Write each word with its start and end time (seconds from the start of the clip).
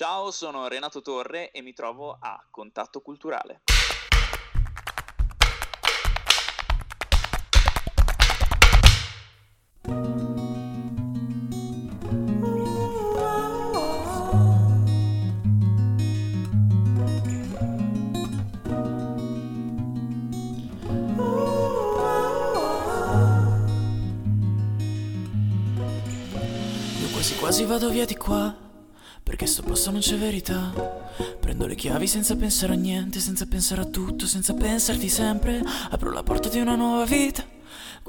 Ciao, 0.00 0.30
sono 0.30 0.68
Renato 0.68 1.02
Torre 1.02 1.50
e 1.50 1.60
mi 1.60 1.72
trovo 1.72 2.16
a 2.20 2.40
Contatto 2.52 3.00
Culturale. 3.00 3.62
Quasi 27.12 27.36
quasi 27.40 27.64
vado 27.64 27.90
via 27.90 28.04
di 28.04 28.16
qua 28.16 28.67
Perché 29.28 29.46
sto 29.46 29.62
posto 29.62 29.90
non 29.90 30.00
c'è 30.00 30.16
verità. 30.16 30.72
Prendo 31.38 31.66
le 31.66 31.74
chiavi 31.74 32.06
senza 32.06 32.34
pensare 32.34 32.72
a 32.72 32.76
niente 32.76 33.20
Senza 33.20 33.44
pensare 33.44 33.82
a 33.82 33.84
tutto, 33.84 34.26
senza 34.26 34.54
pensarti 34.54 35.08
sempre. 35.10 35.62
Apro 35.90 36.10
la 36.10 36.22
porta 36.22 36.48
di 36.48 36.58
una 36.58 36.74
nuova 36.74 37.04
vita 37.04 37.47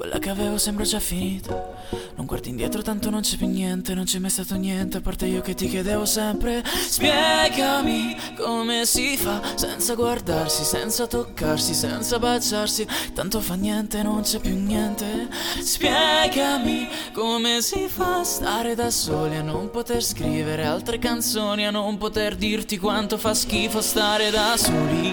quella 0.00 0.18
che 0.18 0.30
avevo 0.30 0.56
sembra 0.56 0.84
già 0.84 0.98
finita. 0.98 1.76
Non 2.16 2.24
guardi 2.24 2.48
indietro 2.48 2.80
tanto 2.80 3.10
non 3.10 3.20
c'è 3.20 3.36
più 3.36 3.46
niente 3.46 3.94
Non 3.94 4.04
c'è 4.04 4.18
mai 4.18 4.28
stato 4.30 4.54
niente 4.56 4.98
A 4.98 5.00
parte 5.00 5.26
io 5.26 5.42
che 5.42 5.54
ti 5.54 5.68
chiedevo 5.68 6.06
sempre. 6.06 6.64
Spiegami 6.64 8.16
come 8.38 8.86
si 8.86 9.18
fa 9.18 9.42
Senza 9.54 9.94
guardarsi, 9.94 10.64
senza 10.64 11.06
toccarsi 11.06 11.74
Senza 11.74 12.18
baciarsi. 12.18 12.86
Tanto 13.12 13.40
fa 13.40 13.54
niente, 13.56 14.02
non 14.02 14.22
c'è 14.22 14.38
più 14.38 14.56
niente. 14.56 15.28
Spiegami 15.60 16.88
come 17.12 17.60
si 17.60 17.86
fa 17.86 18.24
Stare 18.24 18.74
da 18.74 18.90
soli 18.90 19.36
a 19.36 19.42
non 19.42 19.68
poter 19.68 20.02
scrivere 20.02 20.64
altre 20.64 20.98
canzoni 20.98 21.66
A 21.66 21.70
non 21.70 21.98
poter 21.98 22.36
dirti 22.36 22.78
quanto 22.78 23.18
fa 23.18 23.34
schifo 23.34 23.82
stare 23.82 24.30
da 24.30 24.56
soli. 24.56 25.08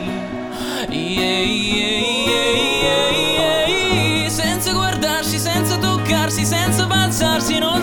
Yeah, 0.89 0.89
yeah, 0.89 1.43
yeah, 1.43 2.66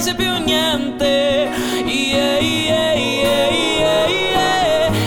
c'è 0.05 0.15
più 0.15 0.37
niente. 0.45 1.49
Yeah, 1.87 2.39
yeah, 2.39 2.95
yeah. 2.95 3.55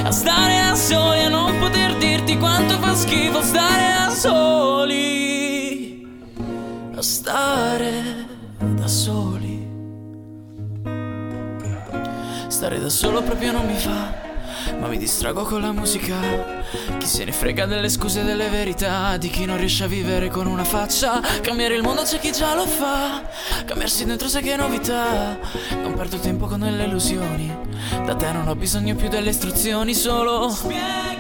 A 0.08 0.12
stare 0.12 0.70
da 0.70 0.74
soli, 0.74 1.24
a 1.24 1.30
non 1.30 1.60
poter 1.60 1.96
dirti 1.98 2.36
quanto 2.40 2.80
fa 2.80 2.96
schifo 2.96 3.44
stare 3.44 3.94
da 3.96 4.10
soli. 4.10 6.04
A 6.96 7.02
stare 7.04 8.26
da 8.58 8.88
soli. 8.88 9.68
Stare 12.48 12.80
da 12.80 12.90
solo 12.90 13.22
proprio 13.22 13.52
non 13.52 13.68
mi 13.68 13.78
fa. 13.78 14.16
Ma 14.80 14.88
mi 14.88 14.98
distrago 14.98 15.44
con 15.44 15.62
la 15.62 15.74
musica. 15.74 16.57
Chi 16.98 17.08
se 17.08 17.24
ne 17.26 17.32
frega 17.32 17.66
delle 17.66 17.90
scuse 17.90 18.22
e 18.22 18.24
delle 18.24 18.50
verità? 18.50 19.18
Di 19.18 19.30
chi 19.30 19.46
non 19.46 19.58
riesce 19.58 19.84
a 19.86 19.88
vivere 19.88 20.30
con 20.30 20.48
una 20.48 20.64
faccia. 20.64 21.22
Cambiare 21.42 21.76
il 21.76 21.82
mondo 21.82 22.04
c'è 22.04 22.20
chi 22.20 22.32
già 22.32 22.56
lo 22.56 22.66
fa. 22.66 23.24
Cambiarsi 23.66 24.06
dentro 24.06 24.28
sai 24.28 24.44
che 24.44 24.56
novità. 24.56 25.38
Non 25.82 25.94
perdo 25.94 26.18
tempo 26.18 26.46
con 26.48 26.60
delle 26.60 26.86
illusioni. 26.86 27.56
Da 28.06 28.16
te 28.16 28.32
non 28.32 28.48
ho 28.48 28.56
bisogno 28.56 28.96
più 28.96 29.08
delle 29.08 29.30
istruzioni, 29.30 29.94
solo. 29.94 30.50
Spiegami 30.50 31.17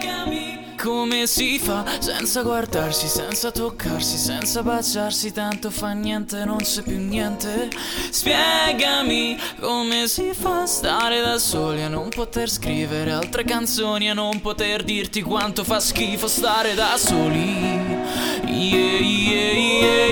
come 0.87 1.27
si 1.27 1.59
fa 1.59 1.83
senza 1.99 2.43
guardarsi, 2.43 3.09
senza 3.09 3.51
toccarsi, 3.51 4.15
senza 4.17 4.63
baciarsi, 4.63 5.33
tanto 5.33 5.69
fa 5.69 5.91
niente, 5.91 6.45
non 6.45 6.59
c'è 6.59 6.81
più 6.81 6.97
niente. 6.97 7.67
Spiegami 8.09 9.37
come 9.59 10.07
si 10.07 10.31
fa 10.31 10.65
stare 10.65 11.19
da 11.19 11.37
soli 11.39 11.83
a 11.83 11.89
non 11.89 12.07
poter 12.07 12.49
scrivere 12.49 13.11
altre 13.11 13.43
canzoni, 13.43 14.09
a 14.09 14.13
non 14.13 14.39
poter 14.39 14.83
dirti 14.83 15.21
quanto 15.23 15.65
fa 15.65 15.81
schifo 15.81 16.29
stare 16.29 16.73
da 16.73 16.95
soli. 16.95 17.75
Yeah, 18.45 19.01
yeah, 19.01 19.51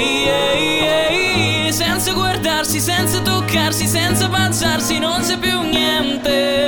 yeah. 0.03 1.71
Senza 1.71 2.11
guardarsi, 2.11 2.81
senza 2.81 3.21
toccarsi, 3.21 3.87
senza 3.87 4.27
baciarsi, 4.27 4.99
non 4.99 5.21
c'è 5.21 5.37
più 5.37 5.61
niente. 5.61 6.64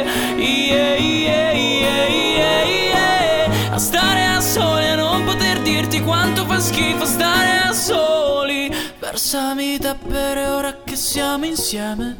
Da 9.87 9.95
bere 10.05 10.45
ora 10.47 10.75
che 10.83 10.97
siamo 10.97 11.45
insieme. 11.45 12.17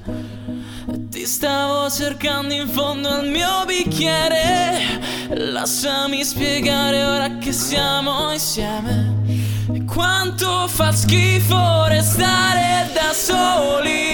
Ti 1.09 1.25
stavo 1.25 1.89
cercando 1.89 2.53
in 2.53 2.65
fondo 2.69 3.09
al 3.09 3.27
mio 3.27 3.65
bicchiere. 3.65 4.79
Lasciami 5.51 6.23
spiegare 6.23 7.03
ora 7.03 7.37
che 7.39 7.51
siamo 7.51 8.31
insieme. 8.31 9.83
Quanto 9.85 10.69
fa 10.69 10.93
schifo 10.93 11.87
restare 11.87 12.89
da 12.93 13.11
soli. 13.11 14.05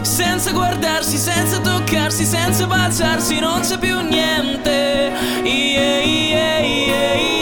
Senza 0.00 0.50
guardarsi, 0.50 1.16
senza 1.16 1.60
toccarsi, 1.60 2.24
senza 2.24 2.66
baciarsi, 2.66 3.38
non 3.38 3.60
c'è 3.60 3.78
più 3.78 4.00
niente. 4.00 5.12
Yeah, 5.44 6.02
yeah, 6.02 6.58
yeah. 6.58 7.39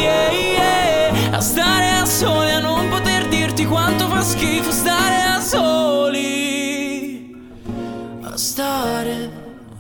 Soli, 2.08 2.50
a 2.50 2.58
non 2.58 2.88
poter 2.88 3.28
dirti 3.28 3.66
quanto 3.66 4.08
fa 4.08 4.22
schifo 4.22 4.70
stare 4.72 5.22
da 5.28 5.41
soli. 5.41 7.36
A 8.22 8.34
stare 8.36 9.30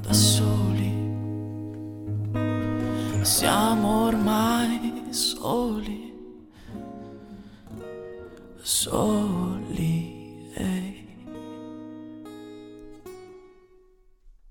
da 0.02 0.12
soli. 0.12 0.92
Siamo 3.22 4.04
ormai 4.04 5.06
soli. 5.08 6.12
Soli. 8.60 9.37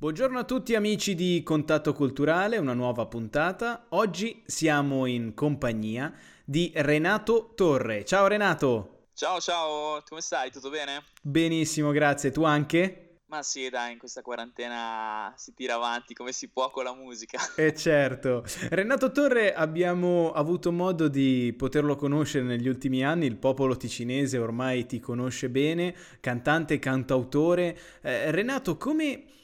Buongiorno 0.08 0.40
a 0.40 0.46
tutti 0.46 0.74
amici 0.74 1.16
di 1.16 1.44
Contatto 1.44 1.92
Culturale, 1.92 2.58
una 2.58 2.72
nuova 2.72 3.08
puntata. 3.08 3.88
Oggi 3.90 4.42
siamo 4.46 5.06
in 5.06 5.34
compagnia 5.34 6.14
di 6.46 6.72
Renato 6.74 7.52
Torre. 7.56 8.06
Ciao 8.06 8.26
Renato. 8.28 9.10
Ciao, 9.14 9.42
ciao, 9.42 10.02
come 10.08 10.22
stai? 10.22 10.50
Tutto 10.50 10.70
bene? 10.70 11.04
Benissimo, 11.22 11.92
grazie. 11.92 12.32
Tu 12.32 12.44
anche? 12.44 13.18
Ma 13.26 13.44
sì, 13.44 13.68
dai, 13.68 13.92
in 13.92 13.98
questa 13.98 14.22
quarantena 14.22 15.34
si 15.36 15.54
tira 15.54 15.74
avanti 15.74 16.14
come 16.14 16.32
si 16.32 16.48
può 16.48 16.70
con 16.70 16.86
la 16.86 16.96
musica. 16.96 17.38
Eh 17.58 17.76
certo. 17.76 18.46
Renato 18.70 19.12
Torre 19.12 19.54
abbiamo 19.54 20.32
avuto 20.32 20.72
modo 20.72 21.10
di 21.10 21.54
poterlo 21.58 21.98
conoscere 21.98 22.46
negli 22.46 22.70
ultimi 22.70 23.04
anni, 23.04 23.26
il 23.26 23.36
popolo 23.36 23.76
ticinese 23.76 24.38
ormai 24.38 24.86
ti 24.86 25.02
conosce 25.02 25.50
bene, 25.50 25.94
cantante 26.22 26.76
e 26.76 26.80
cantautore. 26.80 27.78
Eh, 28.02 28.32
Renato, 28.32 28.78
come 28.78 29.36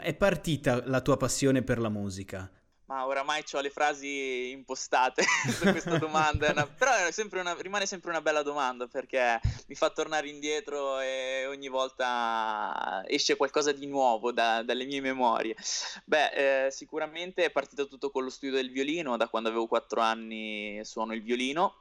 è 0.00 0.14
partita 0.14 0.82
la 0.86 1.00
tua 1.00 1.16
passione 1.16 1.62
per 1.62 1.78
la 1.78 1.88
musica? 1.88 2.50
Ma 2.86 3.06
oramai 3.06 3.42
ho 3.52 3.60
le 3.60 3.70
frasi 3.70 4.50
impostate 4.50 5.22
su 5.48 5.62
questa 5.70 5.96
domanda, 5.96 6.50
una- 6.50 6.66
però 6.66 6.90
sempre 7.10 7.40
una- 7.40 7.56
rimane 7.58 7.86
sempre 7.86 8.10
una 8.10 8.20
bella 8.20 8.42
domanda 8.42 8.86
perché 8.86 9.40
mi 9.68 9.74
fa 9.74 9.88
tornare 9.88 10.28
indietro 10.28 11.00
e 11.00 11.46
ogni 11.46 11.68
volta 11.68 13.02
esce 13.06 13.36
qualcosa 13.36 13.72
di 13.72 13.86
nuovo 13.86 14.30
da- 14.30 14.62
dalle 14.62 14.84
mie 14.84 15.00
memorie. 15.00 15.56
Beh, 16.04 16.66
eh, 16.66 16.70
sicuramente 16.70 17.44
è 17.44 17.50
partito 17.50 17.88
tutto 17.88 18.10
con 18.10 18.24
lo 18.24 18.30
studio 18.30 18.56
del 18.56 18.70
violino, 18.70 19.16
da 19.16 19.28
quando 19.28 19.48
avevo 19.48 19.66
4 19.68 20.00
anni 20.02 20.80
suono 20.84 21.14
il 21.14 21.22
violino 21.22 21.76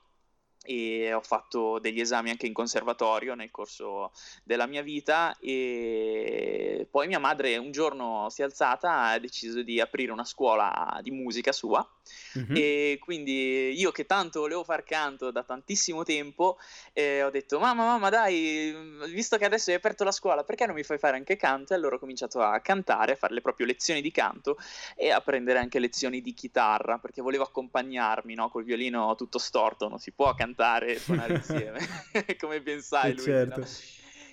e 0.64 1.12
ho 1.14 1.22
fatto 1.22 1.80
degli 1.80 2.00
esami 2.00 2.30
anche 2.30 2.46
in 2.46 2.54
conservatorio 2.54 3.34
nel 3.34 3.50
corso 3.50 4.12
della 4.44 4.68
mia 4.68 4.82
vita 4.84 5.36
e 5.40 6.88
poi 6.90 7.08
mia 7.08 7.20
madre 7.20 7.58
un 7.58 7.72
giorno 7.72 8.28
si 8.30 8.42
è 8.42 8.44
alzata 8.44 9.02
ha 9.06 9.20
deciso 9.20 9.64
di 9.64 9.80
aprire 9.80 10.12
una 10.12 10.26
scuola 10.26 11.00
di 11.02 11.12
musica 11.12 11.52
sua 11.52 11.88
Mhm. 12.34 12.56
e 12.56 12.98
quindi 13.00 13.72
io 13.80 13.92
che 13.92 14.06
tanto 14.06 14.42
volevo 14.42 14.64
far 14.64 14.84
canto 14.84 15.32
da 15.32 15.44
tantissimo 15.44 16.04
tempo 16.04 16.58
eh, 16.94 17.24
ho 17.24 17.30
detto 17.30 17.60
mamma 17.60 17.86
mamma 17.86 18.10
dai 18.10 18.74
visto 19.10 19.38
che 19.38 19.46
adesso 19.46 19.70
hai 19.70 19.76
aperto 19.78 20.04
la 20.04 20.12
scuola 20.12 20.44
perché 20.44 20.66
non 20.66 20.76
mi 20.76 20.84
fai 20.84 20.98
fare 20.98 21.18
anche 21.18 21.36
canto 21.38 21.74
e 21.74 21.76
allora 21.76 21.96
ho 21.96 22.00
cominciato 22.00 22.42
a 22.42 22.60
cantare 22.60 23.14
a 23.14 23.16
fare 23.16 23.34
le 23.34 23.42
proprie 23.42 23.68
lezioni 23.68 24.02
di 24.02 24.12
canto 24.12 24.58
e 24.96 25.12
a 25.12 25.22
prendere 25.22 25.60
anche 25.60 25.80
lezioni 25.80 26.22
di 26.22 26.34
chitarra 26.34 26.98
perché 26.98 27.22
volevo 27.22 27.44
accompagnarmi 27.44 28.34
no? 28.34 28.50
col 28.50 28.64
violino 28.64 29.16
tutto 29.16 29.38
storto 29.38 29.88
non 29.88 30.00
si 30.00 30.12
può 30.12 30.34
cantare 30.34 30.51
e 30.56 31.00
suonare 31.00 31.36
insieme 31.38 31.80
come 32.40 32.62
ben 32.62 32.82
sai 32.82 33.12
Eh, 33.12 33.16
lui 33.16 33.24
certo. 33.24 33.60
no? 33.60 33.68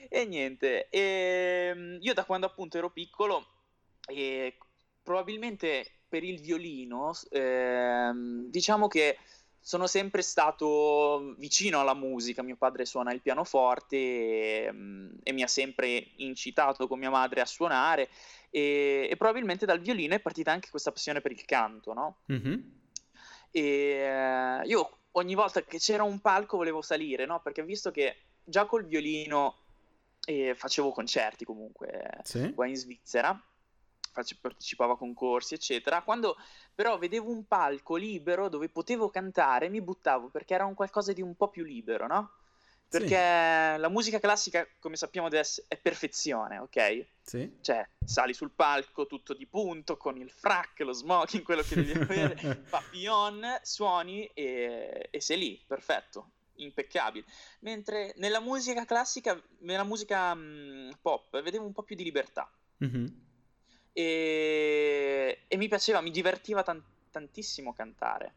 e 0.08 0.24
niente 0.24 0.88
ehm, 0.90 1.98
io 2.00 2.14
da 2.14 2.24
quando 2.24 2.46
appunto 2.46 2.78
ero 2.78 2.90
piccolo 2.90 3.46
e 4.06 4.56
probabilmente 5.02 5.98
per 6.08 6.24
il 6.24 6.40
violino, 6.40 7.12
ehm, 7.30 8.50
diciamo 8.50 8.88
che 8.88 9.18
sono 9.60 9.86
sempre 9.86 10.22
stato 10.22 11.34
vicino 11.38 11.80
alla 11.80 11.94
musica, 11.94 12.42
mio 12.42 12.56
padre 12.56 12.86
suona 12.86 13.12
il 13.12 13.20
pianoforte 13.20 13.96
e, 13.96 14.68
mm, 14.72 15.10
e 15.22 15.32
mi 15.32 15.42
ha 15.42 15.46
sempre 15.46 16.12
incitato 16.16 16.86
con 16.88 16.98
mia 16.98 17.10
madre 17.10 17.42
a 17.42 17.46
suonare 17.46 18.08
e, 18.50 19.08
e, 19.10 19.16
probabilmente 19.16 19.66
dal 19.66 19.80
violino 19.80 20.14
è 20.14 20.20
partita 20.20 20.52
anche 20.52 20.70
questa 20.70 20.92
passione 20.92 21.20
per 21.20 21.32
il 21.32 21.44
canto, 21.44 21.92
no? 21.92 22.20
Mm-hmm. 22.32 22.60
E 23.50 23.62
eh, 23.62 24.66
io 24.66 24.97
ogni 25.18 25.34
volta 25.34 25.62
che 25.62 25.78
c'era 25.78 26.02
un 26.02 26.20
palco 26.20 26.56
volevo 26.56 26.82
salire, 26.82 27.26
no? 27.26 27.40
Perché 27.40 27.62
visto 27.62 27.90
che 27.90 28.16
già 28.44 28.66
col 28.66 28.86
violino 28.86 29.56
eh, 30.26 30.54
facevo 30.54 30.90
concerti 30.90 31.44
comunque 31.44 32.18
sì. 32.22 32.52
qua 32.54 32.66
in 32.66 32.76
Svizzera, 32.76 33.40
partecipavo 34.40 34.92
a 34.92 34.98
concorsi, 34.98 35.54
eccetera. 35.54 36.02
Quando 36.02 36.36
però 36.74 36.98
vedevo 36.98 37.30
un 37.30 37.46
palco 37.46 37.96
libero 37.96 38.48
dove 38.48 38.68
potevo 38.68 39.08
cantare, 39.10 39.68
mi 39.68 39.80
buttavo 39.80 40.28
perché 40.28 40.54
era 40.54 40.64
un 40.64 40.74
qualcosa 40.74 41.12
di 41.12 41.22
un 41.22 41.34
po' 41.34 41.48
più 41.48 41.64
libero, 41.64 42.06
no? 42.06 42.32
Perché 42.88 43.08
sì. 43.08 43.80
la 43.80 43.88
musica 43.90 44.18
classica, 44.18 44.66
come 44.78 44.96
sappiamo 44.96 45.26
adesso, 45.26 45.62
è 45.68 45.76
perfezione, 45.76 46.58
ok? 46.58 47.06
Sì. 47.22 47.58
Cioè, 47.60 47.86
sali 48.02 48.32
sul 48.32 48.50
palco 48.50 49.06
tutto 49.06 49.34
di 49.34 49.46
punto, 49.46 49.98
con 49.98 50.16
il 50.16 50.30
frac, 50.30 50.80
lo 50.80 50.94
smoking, 50.94 51.42
quello 51.42 51.60
che 51.60 51.74
devi 51.74 51.92
avere, 51.92 52.34
papillon, 52.70 53.58
suoni 53.62 54.24
e, 54.32 55.08
e 55.10 55.20
sei 55.20 55.38
lì, 55.38 55.62
perfetto, 55.66 56.30
impeccabile. 56.54 57.26
Mentre 57.60 58.14
nella 58.16 58.40
musica 58.40 58.86
classica, 58.86 59.38
nella 59.58 59.84
musica 59.84 60.32
mh, 60.34 60.40
mm, 60.40 60.90
pop, 61.02 61.42
vedevo 61.42 61.66
un 61.66 61.72
po' 61.72 61.82
più 61.82 61.94
di 61.94 62.04
libertà. 62.04 62.50
Mm-hmm. 62.82 63.06
E, 63.92 65.44
e, 65.46 65.56
mi 65.58 65.68
piaceva, 65.68 66.00
mi 66.00 66.10
divertiva 66.10 66.62
tan- 66.62 66.82
tantissimo 67.10 67.74
cantare 67.74 68.34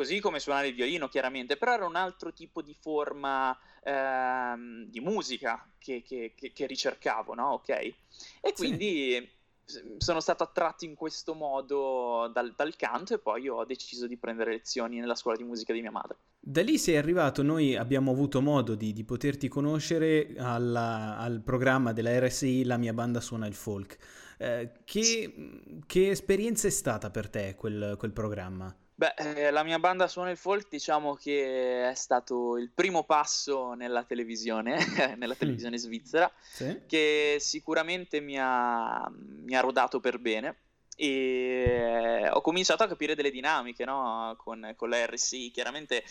così 0.00 0.18
come 0.18 0.40
suonare 0.40 0.68
il 0.68 0.74
violino 0.74 1.08
chiaramente, 1.08 1.58
però 1.58 1.74
era 1.74 1.84
un 1.84 1.94
altro 1.94 2.32
tipo 2.32 2.62
di 2.62 2.74
forma 2.80 3.54
ehm, 3.84 4.86
di 4.86 4.98
musica 4.98 5.70
che, 5.76 6.02
che, 6.02 6.32
che, 6.34 6.66
ricercavo, 6.66 7.34
no? 7.34 7.48
Ok? 7.52 7.68
E 7.68 8.52
quindi 8.56 9.30
sì. 9.62 9.96
sono 9.98 10.20
stato 10.20 10.42
attratto 10.42 10.86
in 10.86 10.94
questo 10.94 11.34
modo 11.34 12.30
dal, 12.32 12.54
dal, 12.56 12.76
canto 12.76 13.12
e 13.12 13.18
poi 13.18 13.46
ho 13.50 13.62
deciso 13.66 14.06
di 14.06 14.16
prendere 14.16 14.52
lezioni 14.52 14.98
nella 15.00 15.14
scuola 15.14 15.36
di 15.36 15.44
musica 15.44 15.74
di 15.74 15.82
mia 15.82 15.90
madre. 15.90 16.16
Da 16.40 16.62
lì 16.62 16.78
sei 16.78 16.96
arrivato, 16.96 17.42
noi 17.42 17.76
abbiamo 17.76 18.10
avuto 18.10 18.40
modo 18.40 18.74
di, 18.74 18.94
di 18.94 19.04
poterti 19.04 19.48
conoscere 19.48 20.32
alla, 20.38 21.18
al 21.18 21.42
programma 21.42 21.92
della 21.92 22.18
RSI 22.26 22.64
La 22.64 22.78
mia 22.78 22.94
banda 22.94 23.20
suona 23.20 23.46
il 23.46 23.52
folk. 23.54 23.98
Eh, 24.38 24.70
che, 24.84 25.34
che, 25.84 26.08
esperienza 26.08 26.68
è 26.68 26.70
stata 26.70 27.10
per 27.10 27.28
te 27.28 27.54
quel, 27.54 27.96
quel 27.98 28.12
programma? 28.12 28.74
Beh, 29.00 29.14
eh, 29.16 29.50
la 29.50 29.62
mia 29.62 29.78
banda 29.78 30.06
suona 30.08 30.28
il 30.28 30.36
folk 30.36 30.68
diciamo 30.68 31.14
che 31.14 31.88
è 31.88 31.94
stato 31.94 32.58
il 32.58 32.68
primo 32.68 33.04
passo 33.04 33.72
nella 33.72 34.04
televisione, 34.04 34.76
nella 35.16 35.34
televisione 35.34 35.76
mm. 35.76 35.78
svizzera, 35.78 36.30
sì. 36.38 36.82
che 36.86 37.38
sicuramente 37.40 38.20
mi 38.20 38.36
ha, 38.38 39.10
mi 39.10 39.56
ha, 39.56 39.60
rodato 39.60 40.00
per 40.00 40.18
bene 40.18 40.56
e 40.96 42.28
ho 42.30 42.42
cominciato 42.42 42.82
a 42.82 42.88
capire 42.88 43.14
delle 43.14 43.30
dinamiche 43.30 43.86
no? 43.86 44.34
con, 44.36 44.74
con 44.76 44.90
la 44.90 45.06
RSI. 45.06 45.50
Chiaramente 45.50 46.04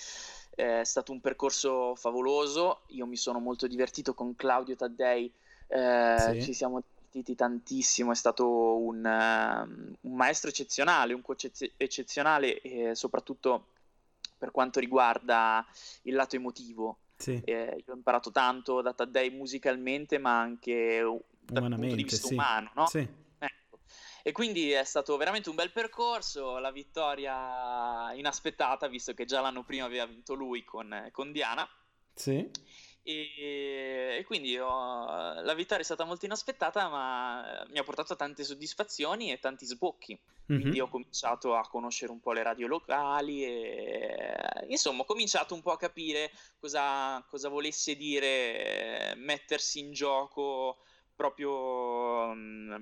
è 0.55 0.81
stato 0.83 1.11
un 1.11 1.21
percorso 1.21 1.93
favoloso, 1.93 2.85
io 2.87 3.05
mi 3.05 3.17
sono 3.17 3.37
molto 3.37 3.67
divertito 3.67 4.15
con 4.15 4.35
Claudio 4.35 4.75
Taddei, 4.75 5.31
eh, 5.67 6.15
sì. 6.17 6.41
ci 6.41 6.53
siamo 6.53 6.81
divertiti 7.09 7.35
tantissimo, 7.35 8.11
è 8.11 8.15
stato 8.15 8.77
un, 8.77 9.03
uh, 9.03 9.97
un 10.07 10.15
maestro 10.15 10.49
eccezionale, 10.49 11.13
un 11.13 11.21
coach 11.21 11.49
eccezionale 11.75 12.61
e 12.61 12.95
soprattutto 12.95 13.67
per 14.37 14.51
quanto 14.51 14.79
riguarda 14.79 15.65
il 16.03 16.13
lato 16.13 16.35
emotivo. 16.35 16.99
Sì. 17.17 17.41
Eh, 17.43 17.83
ho 17.87 17.93
imparato 17.93 18.31
tanto 18.31 18.81
da 18.81 18.93
Taddei 18.93 19.29
musicalmente, 19.31 20.17
ma 20.19 20.39
anche 20.39 21.01
dal 21.41 21.69
punto 21.69 21.95
di 21.95 22.03
vista 22.03 22.27
sì. 22.27 22.33
umano, 22.33 22.71
no? 22.75 22.87
Sì. 22.87 23.05
Ecco. 23.39 23.79
E 24.23 24.31
quindi 24.31 24.71
è 24.71 24.85
stato 24.85 25.17
veramente 25.17 25.49
un 25.49 25.55
bel 25.55 25.71
percorso, 25.71 26.59
la 26.59 26.71
vittoria 26.71 28.13
inaspettata, 28.13 28.87
visto 28.87 29.13
che 29.13 29.25
già 29.25 29.41
l'anno 29.41 29.63
prima 29.63 29.85
aveva 29.85 30.05
vinto 30.05 30.33
lui 30.33 30.63
con, 30.63 31.09
con 31.11 31.33
Diana. 31.33 31.67
Sì. 32.13 32.49
E, 33.01 34.17
e 34.19 34.23
quindi 34.25 34.57
ho, 34.57 35.05
la 35.41 35.53
vittoria 35.53 35.81
è 35.81 35.85
stata 35.85 36.03
molto 36.03 36.25
inaspettata, 36.25 36.89
ma 36.89 37.65
mi 37.69 37.79
ha 37.79 37.83
portato 37.83 38.15
tante 38.15 38.43
soddisfazioni 38.43 39.31
e 39.31 39.39
tanti 39.39 39.65
sbocchi. 39.65 40.19
Mm-hmm. 40.51 40.61
Quindi 40.61 40.79
ho 40.79 40.89
cominciato 40.89 41.55
a 41.55 41.67
conoscere 41.67 42.11
un 42.11 42.19
po' 42.19 42.33
le 42.33 42.43
radio 42.43 42.67
locali 42.67 43.43
e 43.43 44.65
insomma 44.67 45.01
ho 45.01 45.05
cominciato 45.05 45.53
un 45.53 45.61
po' 45.61 45.71
a 45.71 45.77
capire 45.77 46.31
cosa, 46.59 47.23
cosa 47.29 47.49
volesse 47.49 47.95
dire 47.95 49.13
mettersi 49.17 49.79
in 49.79 49.91
gioco 49.91 50.79
proprio 51.15 52.33
mm, 52.33 52.75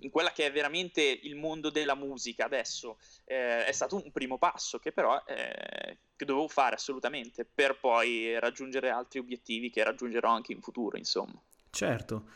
in 0.00 0.10
quella 0.10 0.32
che 0.32 0.46
è 0.46 0.52
veramente 0.52 1.02
il 1.02 1.36
mondo 1.36 1.70
della 1.70 1.94
musica 1.94 2.44
adesso 2.44 2.98
eh, 3.24 3.64
è 3.64 3.72
stato 3.72 3.96
un 3.96 4.10
primo 4.12 4.38
passo 4.38 4.78
che 4.78 4.92
però 4.92 5.22
eh, 5.26 5.98
che 6.16 6.24
dovevo 6.24 6.48
fare 6.48 6.74
assolutamente 6.74 7.44
per 7.44 7.78
poi 7.78 8.38
raggiungere 8.38 8.90
altri 8.90 9.18
obiettivi 9.18 9.70
che 9.70 9.84
raggiungerò 9.84 10.30
anche 10.30 10.52
in 10.52 10.60
futuro 10.60 10.96
insomma. 10.96 11.40
Certo. 11.70 12.28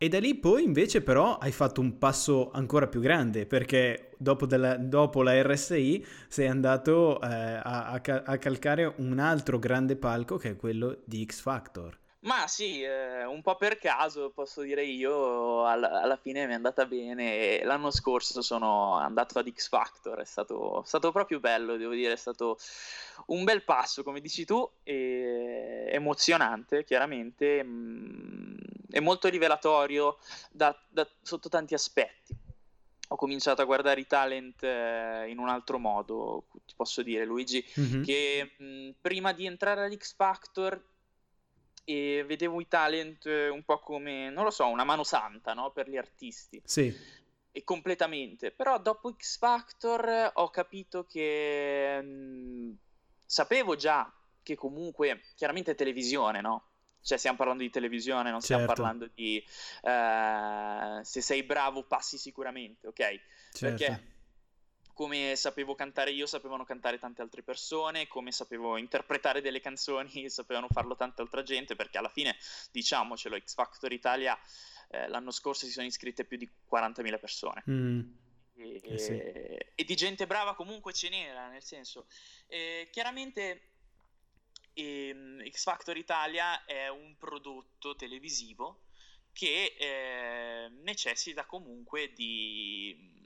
E 0.00 0.08
da 0.08 0.20
lì 0.20 0.36
poi 0.36 0.62
invece 0.62 1.02
però 1.02 1.38
hai 1.38 1.50
fatto 1.50 1.80
un 1.80 1.98
passo 1.98 2.52
ancora 2.52 2.86
più 2.86 3.00
grande 3.00 3.46
perché 3.46 4.12
dopo, 4.16 4.46
della, 4.46 4.76
dopo 4.76 5.24
la 5.24 5.42
RSI 5.42 6.06
sei 6.28 6.46
andato 6.46 7.20
eh, 7.20 7.26
a, 7.26 7.90
a, 7.90 8.38
calcare 8.38 8.94
un 8.98 9.18
altro 9.18 9.58
grande 9.58 9.96
palco 9.96 10.36
che 10.36 10.50
è 10.50 10.56
quello 10.56 11.00
di 11.04 11.26
X 11.28 11.40
Factor 11.40 11.98
ma 12.20 12.48
sì, 12.48 12.82
eh, 12.82 13.24
un 13.24 13.42
po' 13.42 13.54
per 13.54 13.78
caso 13.78 14.30
posso 14.30 14.62
dire 14.62 14.82
io, 14.82 15.64
alla, 15.64 16.02
alla 16.02 16.16
fine 16.16 16.46
mi 16.46 16.52
è 16.52 16.56
andata 16.56 16.84
bene. 16.84 17.62
L'anno 17.62 17.92
scorso 17.92 18.42
sono 18.42 18.94
andato 18.94 19.38
ad 19.38 19.48
X 19.48 19.68
Factor, 19.68 20.18
è 20.18 20.24
stato, 20.24 20.82
stato, 20.84 21.12
proprio 21.12 21.38
bello, 21.38 21.76
devo 21.76 21.92
dire, 21.92 22.14
è 22.14 22.16
stato 22.16 22.58
un 23.26 23.44
bel 23.44 23.62
passo, 23.62 24.02
come 24.02 24.20
dici 24.20 24.44
tu, 24.44 24.68
e 24.82 25.86
emozionante, 25.92 26.82
chiaramente, 26.82 27.62
mh, 27.62 27.68
mm, 27.68 28.56
e 28.90 29.00
molto 29.00 29.28
rivelatorio 29.28 30.18
da, 30.50 30.76
da, 30.88 31.08
sotto 31.22 31.48
tanti 31.48 31.74
aspetti. 31.74 32.34
Ho 33.10 33.16
cominciato 33.16 33.62
a 33.62 33.64
guardare 33.64 34.00
i 34.00 34.06
talent 34.08 34.62
eh, 34.64 35.26
in 35.28 35.38
un 35.38 35.48
altro 35.48 35.78
modo, 35.78 36.46
ti 36.66 36.74
posso 36.74 37.02
dire, 37.02 37.24
Luigi, 37.24 37.64
mm-hmm. 37.78 38.02
che 38.02 38.54
mh, 38.58 38.64
mm, 38.64 38.90
prima 39.00 39.32
di 39.32 39.46
entrare 39.46 39.84
ad 39.84 39.96
X 39.96 40.16
Factor 40.16 40.96
e 41.88 42.22
vedevo 42.26 42.60
i 42.60 42.68
talent 42.68 43.24
eh, 43.24 43.48
un 43.48 43.64
po' 43.64 43.78
come, 43.78 44.28
non 44.28 44.44
lo 44.44 44.50
so, 44.50 44.66
una 44.68 44.84
mano 44.84 45.04
santa 45.04 45.54
no? 45.54 45.70
per 45.70 45.88
gli 45.88 45.96
artisti. 45.96 46.60
Sì. 46.62 46.94
E 47.50 47.64
completamente. 47.64 48.50
Però 48.50 48.78
dopo 48.78 49.10
X 49.16 49.38
Factor 49.38 50.32
ho 50.34 50.50
capito 50.50 51.06
che 51.06 51.98
mh, 52.02 52.06
mm, 52.06 52.72
sapevo 53.24 53.74
già 53.74 54.12
che 54.42 54.54
comunque, 54.54 55.22
chiaramente 55.34 55.70
è 55.70 55.74
televisione, 55.74 56.42
no? 56.42 56.64
Cioè 57.00 57.16
stiamo 57.16 57.38
parlando 57.38 57.62
di 57.62 57.70
televisione, 57.70 58.30
non 58.30 58.42
stiamo 58.42 58.66
certo. 58.66 58.82
parlando 58.82 59.10
di 59.14 59.42
uh, 59.82 61.02
se 61.02 61.22
sei 61.22 61.42
bravo 61.42 61.84
passi 61.84 62.18
sicuramente, 62.18 62.86
ok? 62.86 62.98
Certo. 62.98 63.20
Perché 63.60 64.17
come 64.98 65.36
sapevo 65.36 65.76
cantare 65.76 66.10
io, 66.10 66.26
sapevano 66.26 66.64
cantare 66.64 66.98
tante 66.98 67.22
altre 67.22 67.44
persone, 67.44 68.08
come 68.08 68.32
sapevo 68.32 68.76
interpretare 68.76 69.40
delle 69.40 69.60
canzoni, 69.60 70.10
sapevano 70.28 70.66
farlo 70.72 70.96
tanta 70.96 71.22
altra 71.22 71.44
gente, 71.44 71.76
perché 71.76 71.98
alla 71.98 72.08
fine, 72.08 72.36
diciamocelo, 72.72 73.38
X 73.38 73.54
Factor 73.54 73.92
Italia 73.92 74.36
eh, 74.88 75.06
l'anno 75.06 75.30
scorso 75.30 75.66
si 75.66 75.70
sono 75.70 75.86
iscritte 75.86 76.24
più 76.24 76.36
di 76.36 76.50
40.000 76.68 77.20
persone. 77.20 77.62
Mm. 77.70 78.00
E, 78.56 78.80
eh 78.82 78.98
sì. 78.98 79.12
e, 79.12 79.84
di 79.84 79.94
gente 79.94 80.26
brava 80.26 80.56
comunque 80.56 80.92
ce 80.92 81.10
n'era, 81.10 81.46
nel 81.46 81.62
senso, 81.62 82.08
eh, 82.48 82.88
chiaramente 82.90 83.74
eh, 84.72 85.48
X 85.48 85.62
Factor 85.62 85.96
Italia 85.96 86.64
è 86.64 86.88
un 86.88 87.14
prodotto 87.16 87.94
televisivo 87.94 88.86
che 89.32 89.76
eh, 89.78 90.68
necessita 90.82 91.46
comunque 91.46 92.12
di 92.14 93.17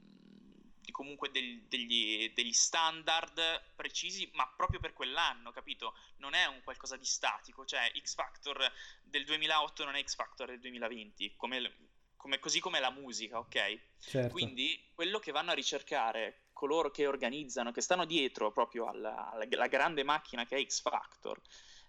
comunque 0.91 1.31
del, 1.31 1.61
degli, 1.63 2.31
degli, 2.33 2.51
standard 2.51 3.73
precisi, 3.75 4.29
ma 4.33 4.47
proprio 4.55 4.79
per 4.79 4.93
quell'anno, 4.93 5.51
capito? 5.51 5.95
Non 6.17 6.33
è 6.33 6.45
un 6.45 6.61
qualcosa 6.63 6.97
di 6.97 7.05
statico, 7.05 7.65
cioè 7.65 7.91
X 8.01 8.15
Factor 8.15 8.71
del 9.03 9.25
2008 9.25 9.85
non 9.85 9.95
è 9.95 10.03
X 10.03 10.15
Factor 10.15 10.47
del 10.47 10.59
2020, 10.59 11.35
come, 11.35 11.73
come, 12.15 12.39
così 12.39 12.59
come 12.59 12.79
la 12.79 12.91
musica, 12.91 13.39
ok? 13.39 13.79
Certo. 13.99 14.31
Quindi 14.31 14.89
quello 14.93 15.19
che 15.19 15.31
vanno 15.31 15.51
a 15.51 15.55
ricercare 15.55 16.47
coloro 16.53 16.91
che 16.91 17.07
organizzano, 17.07 17.71
che 17.71 17.81
stanno 17.81 18.05
dietro 18.05 18.51
proprio 18.51 18.87
alla, 18.87 19.31
alla 19.31 19.67
grande 19.67 20.03
macchina 20.03 20.45
che 20.45 20.55
è 20.55 20.65
X 20.65 20.81
Factor, 20.81 21.39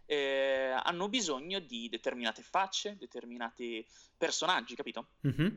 eh, 0.06 0.74
hanno 0.82 1.08
bisogno 1.08 1.60
di 1.60 1.88
determinate 1.88 2.42
facce, 2.42 2.96
determinati 2.98 3.86
personaggi, 4.16 4.74
capito? 4.74 5.08
Mm-hmm. 5.26 5.48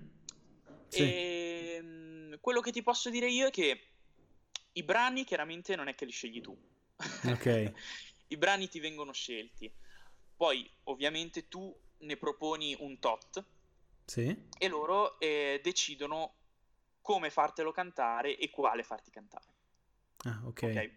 Sì. 0.88 1.01
E 1.01 1.75
ehm, 1.77 2.16
quello 2.39 2.62
che 2.62 2.72
ti 2.72 2.82
posso 2.84 3.10
dire 3.10 3.27
io 3.29 3.48
è 3.48 3.51
che 3.51 3.88
i 4.74 4.84
brani 4.84 5.24
chiaramente 5.24 5.75
non 5.75 5.88
è 5.88 5.96
che 5.96 6.06
li 6.06 6.12
scegli 6.12 6.41
tu, 6.41 6.58
Ok. 7.29 7.74
I 8.29 8.38
brani 8.38 8.67
ti 8.67 8.79
vengono 8.79 9.13
scelti. 9.13 9.72
Poi, 10.36 10.70
ovviamente, 10.86 11.48
tu 11.48 11.75
ne 12.00 12.17
proponi 12.17 12.75
un 12.79 13.00
tot 13.00 13.44
Sì. 14.06 14.36
e 14.58 14.67
loro 14.67 15.20
eh, 15.20 15.60
decidono 15.63 16.34
come 17.01 17.29
fartelo 17.29 17.72
cantare 17.72 18.38
e 18.38 18.50
quale 18.50 18.84
farti 18.84 19.10
cantare. 19.12 19.46
Ah, 20.25 20.41
ok. 20.44 20.63
Ok. 20.63 20.91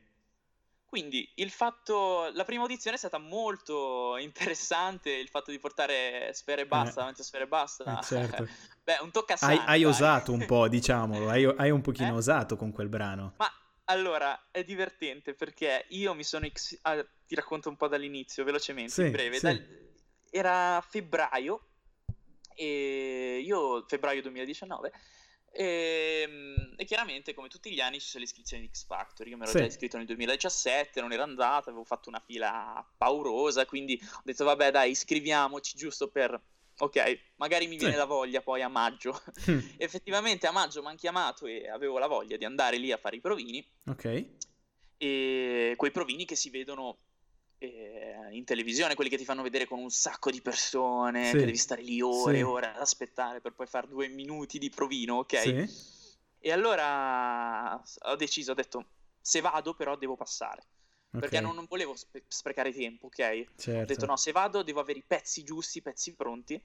Quindi 0.90 1.30
il 1.36 1.50
fatto, 1.50 2.30
la 2.34 2.42
prima 2.42 2.62
audizione 2.62 2.96
è 2.96 2.98
stata 2.98 3.18
molto 3.18 4.16
interessante, 4.18 5.12
il 5.12 5.28
fatto 5.28 5.52
di 5.52 5.60
portare 5.60 6.32
Sfere 6.34 6.62
e 6.62 6.66
Basta 6.66 6.90
Eh. 6.90 6.94
davanti 6.96 7.20
a 7.20 7.24
Sfere 7.24 7.44
e 7.44 7.46
Basta. 7.46 8.00
Eh, 8.00 8.02
certo. 8.02 8.48
Beh, 8.82 8.98
un 9.00 9.12
tocca 9.12 9.36
Hai, 9.38 9.62
hai 9.66 9.84
osato 9.84 10.32
un 10.32 10.44
po', 10.46 10.66
diciamolo, 10.66 11.28
hai, 11.28 11.44
hai 11.44 11.70
un 11.70 11.80
pochino 11.80 12.08
Eh? 12.14 12.16
osato 12.18 12.56
con 12.56 12.72
quel 12.72 12.88
brano. 12.88 13.34
Ma 13.36 13.48
allora 13.84 14.48
è 14.50 14.64
divertente 14.64 15.34
perché 15.34 15.86
io 15.90 16.12
mi 16.14 16.24
sono. 16.24 16.46
ex- 16.46 16.78
ah, 16.82 17.00
ti 17.24 17.36
racconto 17.36 17.68
un 17.68 17.76
po' 17.76 17.86
dall'inizio, 17.86 18.42
velocemente, 18.42 18.90
Sì, 18.90 19.02
in 19.02 19.10
breve. 19.12 19.36
sì. 19.36 19.42
Dal- 19.44 19.78
Era 20.28 20.84
febbraio, 20.88 21.68
e 22.56 23.40
io, 23.44 23.84
febbraio 23.86 24.22
2019. 24.22 24.90
E, 25.52 26.24
mm, 26.28 26.72
e 26.76 26.84
chiaramente, 26.84 27.34
come 27.34 27.48
tutti 27.48 27.72
gli 27.72 27.80
anni, 27.80 27.98
ci 28.00 28.06
sono 28.06 28.22
le 28.24 28.28
iscrizioni 28.30 28.62
di 28.62 28.70
X 28.72 28.86
Factor. 28.86 29.26
Io 29.28 29.36
mi 29.36 29.42
ero 29.42 29.52
Sì. 29.52 29.58
già 29.58 29.64
iscritto 29.64 29.96
nel 29.96 30.06
2017, 30.06 31.00
non 31.00 31.12
ero 31.12 31.22
andato, 31.22 31.68
avevo 31.70 31.84
fatto 31.84 32.08
una 32.08 32.20
fila 32.24 32.86
paurosa. 32.96 33.66
Quindi 33.66 34.00
ho 34.02 34.20
detto, 34.24 34.44
vabbè, 34.44 34.70
dai, 34.70 34.90
iscriviamoci 34.90 35.76
giusto 35.76 36.08
per. 36.08 36.40
Ok, 36.78 37.32
magari 37.36 37.66
mi 37.66 37.76
viene 37.76 37.92
Sì. 37.92 37.98
la 37.98 38.06
voglia 38.06 38.40
poi 38.40 38.62
a 38.62 38.68
maggio. 38.68 39.20
Effettivamente 39.76 40.46
a 40.46 40.50
maggio 40.50 40.80
mi 40.80 40.86
hanno 40.88 40.96
chiamato 40.96 41.46
e 41.46 41.68
avevo 41.68 41.98
la 41.98 42.06
voglia 42.06 42.38
di 42.38 42.44
andare 42.46 42.78
lì 42.78 42.90
a 42.90 42.96
fare 42.96 43.16
i 43.16 43.20
provini. 43.20 43.66
ok. 43.86 44.24
E 44.96 45.74
quei 45.76 45.90
provini 45.90 46.24
che 46.24 46.36
si 46.36 46.50
vedono 46.50 46.98
eh, 47.62 48.28
in 48.30 48.44
televisione, 48.44 48.94
quelli 48.94 49.10
che 49.10 49.18
ti 49.18 49.24
fanno 49.24 49.42
vedere 49.42 49.66
con 49.66 49.78
un 49.78 49.90
sacco 49.90 50.30
di 50.30 50.40
persone, 50.40 51.26
Sì. 51.26 51.32
che 51.38 51.44
devi 51.44 51.56
stare 51.56 51.82
lì 51.82 52.00
ore 52.00 52.34
Sì. 52.34 52.40
e 52.40 52.42
ore 52.42 52.66
ad 52.68 52.80
aspettare 52.80 53.40
per 53.40 53.52
poi 53.52 53.66
fare 53.66 53.86
due 53.86 54.08
minuti 54.08 54.58
di 54.58 54.70
provino, 54.70 55.16
ok? 55.18 55.38
Sì. 55.38 56.18
E 56.38 56.52
allora 56.52 57.74
ho 58.04 58.16
deciso, 58.16 58.52
ho 58.52 58.54
detto, 58.54 58.84
se 59.20 59.40
vado 59.42 59.74
però 59.74 59.96
devo 59.96 60.16
passare, 60.16 60.62
perché 61.10 61.36
ok, 61.36 61.42
non, 61.42 61.54
non 61.54 61.66
volevo 61.68 61.94
spe- 61.96 62.24
sprecare 62.26 62.72
tempo, 62.72 63.06
ok? 63.06 63.18
Ho 63.18 63.60
certo. 63.60 63.84
detto 63.84 64.06
no, 64.06 64.16
se 64.16 64.32
vado 64.32 64.62
devo 64.62 64.80
avere 64.80 65.00
i 65.00 65.04
pezzi 65.06 65.42
giusti, 65.42 65.78
i 65.78 65.82
pezzi 65.82 66.14
pronti 66.14 66.58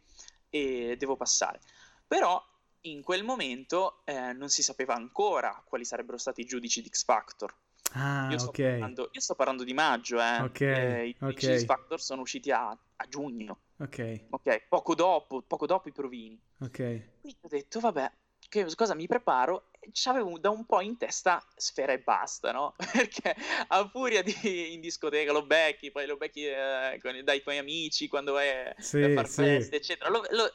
e 0.49 0.95
devo 0.97 1.17
passare. 1.17 1.59
Però 2.07 2.41
in 2.81 3.01
quel 3.01 3.23
momento 3.23 4.01
eh, 4.05 4.31
non 4.31 4.47
si 4.49 4.63
sapeva 4.63 4.93
ancora 4.93 5.61
quali 5.65 5.83
sarebbero 5.83 6.17
stati 6.17 6.41
i 6.41 6.45
giudici 6.45 6.81
di 6.81 6.87
X 6.89 7.03
Factor. 7.03 7.53
Ah, 7.94 8.34
Io 8.34 8.38
sto, 8.39 8.51
ok. 8.51 8.60
parlando, 8.77 9.10
io 9.12 9.22
sto 9.22 9.36
parlando 9.36 9.63
di 9.63 9.74
maggio, 9.74 10.20
eh. 10.22 10.46
Ok, 10.46 10.62
Eh, 10.65 11.08
I 11.10 11.13
ok. 11.22 11.44
giudici 11.44 11.51
di 11.51 11.58
X 11.58 11.63
Factor 11.65 12.01
sono 12.01 12.22
usciti 12.22 12.51
a, 12.51 12.70
a 12.70 13.08
giugno, 13.08 13.62
Ok, 13.80 14.00
ok? 14.30 14.68
Poco 14.68 14.96
dopo, 14.96 15.42
poco 15.44 15.65
dopo 15.68 15.89
i 15.89 15.92
provini. 15.92 16.42
ok. 16.60 16.80
Quindi 17.20 17.39
ho 17.42 17.48
detto, 17.48 17.80
vabbè, 17.80 18.12
che 18.50 18.65
cosa 18.75 18.96
mi 18.96 19.08
preparo? 19.08 19.70
C'avevo 19.92 20.39
da 20.39 20.50
un 20.50 20.65
po' 20.65 20.82
in 20.82 20.98
testa 20.98 21.46
sfera 21.56 21.94
e 21.94 22.00
basta, 22.00 22.51
no? 22.51 22.75
Perché 22.92 23.36
a 23.68 23.88
furia 23.89 24.24
di 24.24 24.74
in 24.74 24.82
discoteca 24.82 25.32
lo 25.32 25.46
becchi, 25.46 25.92
poi 25.92 26.08
lo 26.08 26.18
becchi 26.18 26.46
eh, 26.48 26.98
con- 27.01 27.24
dai 27.24 27.42
tuoi 27.44 27.58
amici 27.60 28.08
quando 28.08 28.34
vai 28.34 28.50
a 28.70 28.75
Sì, 28.77 29.00
far 29.10 29.27
sì. 29.27 29.44
feste, 29.44 29.75
eccetera. 29.77 30.10
Lo- 30.10 30.24
lo- 30.30 30.51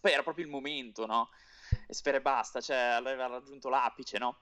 poi 0.00 0.12
era 0.12 0.22
proprio 0.22 0.44
il 0.44 0.50
momento, 0.50 1.06
no? 1.06 1.30
E 1.86 1.94
sfera 1.94 2.16
e 2.18 2.20
basta, 2.22 2.60
cioè 2.60 2.76
aveva 2.76 3.26
raggiunto 3.26 3.68
l'apice, 3.68 4.18
no? 4.18 4.38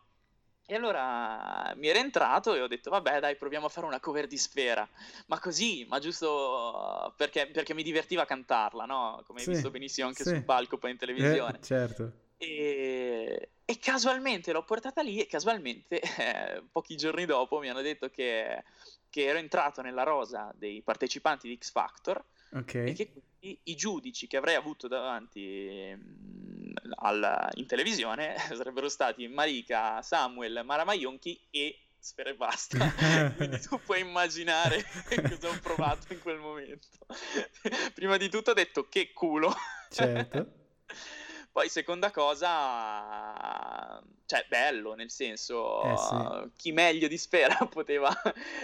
E 0.66 0.74
allora 0.74 1.74
mi 1.76 1.88
era 1.88 1.98
entrato 1.98 2.54
e 2.54 2.60
ho 2.62 2.66
detto, 2.66 2.88
vabbè, 2.90 3.20
dai, 3.20 3.36
proviamo 3.36 3.66
a 3.66 3.68
fare 3.68 3.86
una 3.86 4.00
cover 4.00 4.26
di 4.26 4.38
Sfera. 4.38 4.88
Ma 5.26 5.38
così, 5.38 5.84
ma 5.88 5.98
giusto 5.98 7.12
perché, 7.16 7.48
perché 7.48 7.74
mi 7.74 7.82
divertiva 7.82 8.24
cantarla, 8.24 8.84
no? 8.86 9.22
Come 9.26 9.40
hai 9.40 9.44
Sì, 9.44 9.50
visto 9.50 9.70
benissimo 9.70 10.06
anche 10.08 10.24
sì. 10.24 10.30
sul 10.30 10.42
palco 10.44 10.78
poi 10.78 10.92
in 10.92 10.96
televisione. 10.96 11.58
Eh, 11.58 11.62
certo. 11.62 12.12
E, 12.36 13.50
e 13.64 13.78
casualmente 13.78 14.52
l'ho 14.52 14.64
portata 14.64 15.02
lì 15.02 15.20
e 15.20 15.26
casualmente 15.26 16.00
eh, 16.00 16.62
pochi 16.72 16.96
giorni 16.96 17.26
dopo 17.26 17.58
mi 17.58 17.68
hanno 17.68 17.80
detto 17.82 18.08
che, 18.10 18.64
che 19.08 19.24
ero 19.24 19.38
entrato 19.38 19.82
nella 19.82 20.02
rosa 20.02 20.50
dei 20.56 20.82
partecipanti 20.82 21.46
di 21.48 21.56
X 21.56 21.70
Factor 21.70 22.22
Ok. 22.52 22.74
e 22.74 22.92
che 22.92 23.10
quindi 23.12 23.60
i 23.64 23.74
giudici 23.76 24.26
che 24.26 24.36
avrei 24.36 24.54
avuto 24.56 24.88
davanti 24.88 25.92
mm, 25.94 26.53
al- 26.96 27.48
in 27.54 27.66
televisione 27.66 28.36
sarebbero 28.52 28.88
stati 28.88 29.26
Marika, 29.28 30.02
Samuel, 30.02 30.62
Mara 30.64 30.84
Maionchi 30.84 31.40
e 31.50 31.78
Sfera 31.98 32.30
e 32.30 32.34
basta. 32.34 32.76
quindi 33.36 33.58
tu 33.60 33.80
puoi 33.80 34.00
immaginare 34.00 34.84
cosa 35.08 35.48
ho 35.48 35.58
provato 35.62 36.12
in 36.12 36.20
quel 36.20 36.38
momento. 36.38 36.86
Prima 37.94 38.18
di 38.18 38.28
tutto 38.28 38.50
ho 38.50 38.54
detto 38.54 38.88
che 38.88 39.12
culo. 39.12 39.54
Certo. 39.90 40.63
Poi 41.54 41.68
seconda 41.68 42.10
cosa, 42.10 44.02
cioè 44.26 44.44
bello, 44.48 44.94
nel 44.94 45.08
senso, 45.12 45.84
Eh, 45.84 45.96
sì. 45.96 46.50
chi 46.56 46.72
meglio 46.72 47.06
di 47.06 47.16
Sfera 47.16 47.54
poteva 47.70 48.10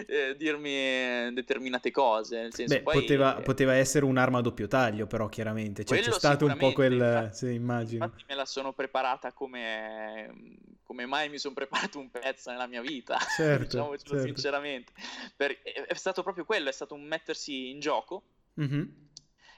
eh, 0.08 0.34
dirmi 0.36 1.32
determinate 1.32 1.92
cose, 1.92 2.40
nel 2.40 2.52
senso, 2.52 2.74
Beh, 2.74 2.82
poi, 2.82 3.00
poteva, 3.02 3.36
eh, 3.38 3.42
poteva 3.42 3.74
essere 3.74 4.04
un'arma 4.06 4.38
a 4.38 4.40
doppio 4.40 4.66
taglio, 4.66 5.06
però 5.06 5.28
chiaramente. 5.28 5.84
Cioè, 5.84 6.00
c'è 6.00 6.10
stato 6.10 6.46
un 6.46 6.56
po' 6.56 6.72
quel... 6.72 6.94
infatti- 6.94 7.36
Sì, 7.36 7.52
immagino. 7.54 8.04
Infatti 8.06 8.24
me 8.26 8.34
la 8.34 8.44
sono 8.44 8.72
preparata 8.72 9.32
come, 9.32 10.56
come 10.82 11.06
mai 11.06 11.28
mi 11.28 11.38
sono 11.38 11.54
preparato 11.54 12.00
un 12.00 12.10
pezzo 12.10 12.50
nella 12.50 12.66
mia 12.66 12.80
vita, 12.80 13.18
Certo, 13.36 13.66
diciamocelo 13.66 14.14
certo. 14.16 14.26
sinceramente. 14.26 14.92
Per- 15.36 15.62
è, 15.62 15.82
è 15.82 15.94
stato 15.94 16.24
proprio 16.24 16.44
quello, 16.44 16.68
è 16.68 16.72
stato 16.72 16.94
un 16.94 17.04
mettersi 17.04 17.70
in 17.70 17.78
gioco 17.78 18.24
Mhm. 18.54 19.10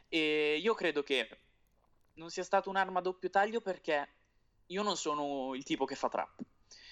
e 0.09 0.59
io 0.63 0.75
credo 0.75 1.03
che 1.03 1.27
non 2.23 2.31
sia 2.31 2.43
stato 2.45 2.71
un'arma 2.71 3.01
a 3.01 3.03
doppio 3.03 3.29
taglio 3.29 3.61
perché 3.61 4.09
io 4.67 4.83
non 4.83 4.97
sono 4.97 5.55
il 5.55 5.65
tipo 5.65 5.85
che 5.85 5.95
fa 5.95 6.09
trap. 6.09 6.41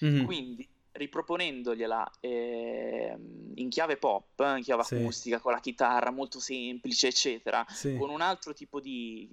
Mhm. 0.01 0.25
Quindi 0.25 0.69
riproponendogliela 0.93 2.11
ehm, 2.19 3.51
in 3.55 3.69
chiave 3.69 3.97
pop, 3.97 4.39
in 4.57 4.61
chiave 4.61 4.83
Sì. 4.83 4.95
acustica, 4.95 5.39
con 5.39 5.53
la 5.53 5.59
chitarra 5.59 6.11
molto 6.11 6.39
semplice, 6.39 7.07
eccetera, 7.07 7.65
Sì, 7.69 7.95
con 7.95 8.09
un 8.09 8.21
altro 8.21 8.53
tipo 8.53 8.79
di 8.79 9.29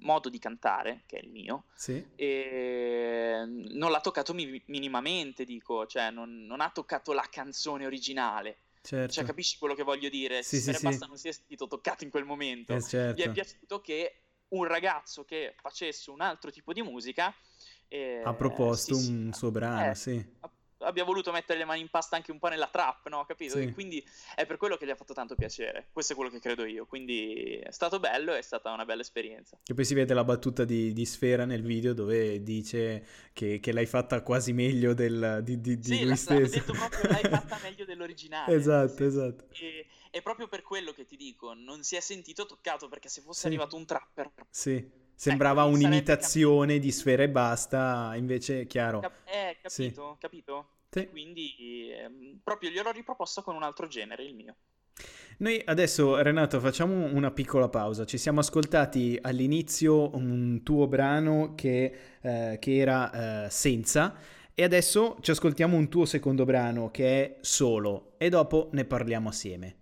modo 0.00 0.28
di 0.28 0.38
cantare, 0.38 1.02
che 1.06 1.18
è 1.18 1.22
il 1.22 1.30
mio, 1.30 1.64
sì. 1.74 2.02
e 2.16 3.42
non 3.46 3.90
l'ha 3.90 4.00
toccato 4.00 4.32
mi- 4.34 4.62
minimamente, 4.66 5.44
dico, 5.44 5.86
cioè 5.86 6.10
non, 6.10 6.44
non 6.46 6.60
ha 6.60 6.70
toccato 6.70 7.12
la 7.12 7.26
canzone 7.30 7.86
originale. 7.86 8.58
Certo. 8.82 9.12
Cioè, 9.12 9.24
capisci 9.24 9.58
quello 9.58 9.74
che 9.74 9.82
voglio 9.82 10.08
dire? 10.08 10.42
Sì, 10.42 10.58
Se 10.58 10.72
sì. 10.72 10.82
basta 10.82 11.04
non 11.06 11.18
si 11.18 11.28
è 11.28 11.32
sentito 11.32 11.66
toccato 11.66 12.02
in 12.04 12.10
quel 12.10 12.24
momento. 12.24 12.72
Eh, 12.72 12.78
Gli 12.78 12.82
certo. 12.82 13.22
è 13.22 13.30
piaciuto 13.30 13.80
che 13.82 14.14
un 14.50 14.64
ragazzo 14.64 15.24
che 15.24 15.54
facesse 15.60 16.10
un 16.10 16.20
altro 16.20 16.50
tipo 16.50 16.72
di 16.72 16.82
musica 16.82 17.34
eh, 17.88 18.22
Ha 18.24 18.34
proposto 18.34 18.94
sì, 18.94 19.02
sì, 19.04 19.10
un 19.10 19.32
suo 19.32 19.50
brano, 19.50 19.90
eh, 19.90 19.94
sì. 19.96 20.24
abbia 20.78 21.04
voluto 21.04 21.32
mettere 21.32 21.58
le 21.58 21.64
mani 21.64 21.80
in 21.80 21.88
pasta 21.90 22.16
anche 22.16 22.30
un 22.30 22.38
po' 22.38 22.48
nella 22.48 22.68
trap, 22.68 23.08
no? 23.08 23.24
Capito? 23.26 23.56
Sì. 23.56 23.64
E 23.64 23.72
quindi 23.72 24.02
è 24.34 24.46
per 24.46 24.56
quello 24.56 24.76
che 24.76 24.86
gli 24.86 24.90
ha 24.90 24.94
fatto 24.94 25.12
tanto 25.12 25.34
piacere. 25.34 25.88
Questo 25.92 26.12
è 26.12 26.16
quello 26.16 26.30
che 26.30 26.38
credo 26.40 26.64
io. 26.64 26.86
Quindi 26.86 27.58
è 27.62 27.70
stato 27.70 27.98
bello, 27.98 28.32
è 28.32 28.40
stata 28.42 28.72
una 28.72 28.84
bella 28.84 29.02
esperienza. 29.02 29.58
Che 29.62 29.74
poi 29.74 29.84
si 29.84 29.94
vede 29.94 30.14
la 30.14 30.24
battuta 30.24 30.64
di, 30.64 30.92
di 30.92 31.04
Sfera 31.04 31.44
nel 31.44 31.62
video 31.62 31.92
dove 31.92 32.42
dice 32.42 33.04
che, 33.32 33.58
che 33.60 33.72
l'hai 33.72 33.86
fatta 33.86 34.22
quasi 34.22 34.52
meglio 34.52 34.94
del, 34.94 35.40
di, 35.42 35.60
di- 35.60 35.78
di 35.78 35.82
sì, 35.82 35.96
lui 35.96 36.04
l'ha, 36.04 36.10
l'ha 36.10 36.16
stesso. 36.16 36.58
detto 36.58 36.72
proprio, 36.72 37.10
l'hai 37.10 37.28
fatta 37.28 37.58
meglio 37.62 37.84
dell'originale. 37.84 38.54
esatto, 38.54 39.04
esatto. 39.04 39.44
E 39.50 39.86
è 40.10 40.22
proprio 40.22 40.48
per 40.48 40.62
quello 40.62 40.92
che 40.92 41.06
ti 41.06 41.16
dico, 41.16 41.54
non 41.54 41.82
si 41.82 41.96
è 41.96 42.00
sentito 42.00 42.46
toccato 42.46 42.88
perché 42.88 43.08
se 43.08 43.22
fosse 43.22 43.40
Sì. 43.40 43.46
arrivato 43.46 43.76
un 43.76 43.86
trapper, 43.86 44.32
Sì. 44.50 44.98
Sembrava 45.14 45.62
Ecco, 45.64 45.72
un'imitazione 45.74 46.78
di 46.78 46.90
Sfera 46.90 47.22
e 47.22 47.28
basta, 47.28 48.12
invece 48.16 48.66
chiaro. 48.66 49.00
cap- 49.00 49.28
eh, 49.28 49.58
Sì. 49.66 49.84
capito, 49.84 50.16
capito? 50.18 50.68
Sì. 50.90 51.06
Quindi 51.08 51.90
ehm, 51.92 52.40
proprio 52.42 52.70
gliel'ho 52.70 52.90
riproposto 52.90 53.42
con 53.42 53.54
un 53.54 53.62
altro 53.62 53.86
genere, 53.86 54.24
il 54.24 54.34
mio. 54.34 54.56
Noi 55.38 55.62
adesso, 55.64 56.20
Renato, 56.20 56.60
facciamo 56.60 57.06
una 57.14 57.30
piccola 57.30 57.68
pausa. 57.68 58.04
Ci 58.04 58.18
siamo 58.18 58.40
ascoltati 58.40 59.18
all'inizio 59.20 60.14
un 60.14 60.62
tuo 60.62 60.86
brano 60.86 61.54
che, 61.54 61.94
eh, 62.20 62.56
che 62.60 62.76
era 62.76 63.44
eh, 63.46 63.50
Senza 63.50 64.16
e 64.54 64.62
adesso 64.62 65.16
ci 65.20 65.30
ascoltiamo 65.30 65.76
un 65.76 65.88
tuo 65.88 66.04
secondo 66.04 66.44
brano 66.44 66.90
che 66.90 67.24
è 67.24 67.38
Solo 67.40 68.14
e 68.18 68.28
dopo 68.28 68.68
ne 68.72 68.84
parliamo 68.84 69.28
assieme. 69.30 69.79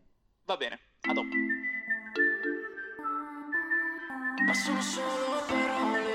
Va 0.49 0.57
bene, 0.57 0.79
a 1.03 1.13
dopo. 1.13 1.29
Ma 4.47 4.55
sono 4.55 4.81
solo 4.81 5.45
parole. 5.47 6.07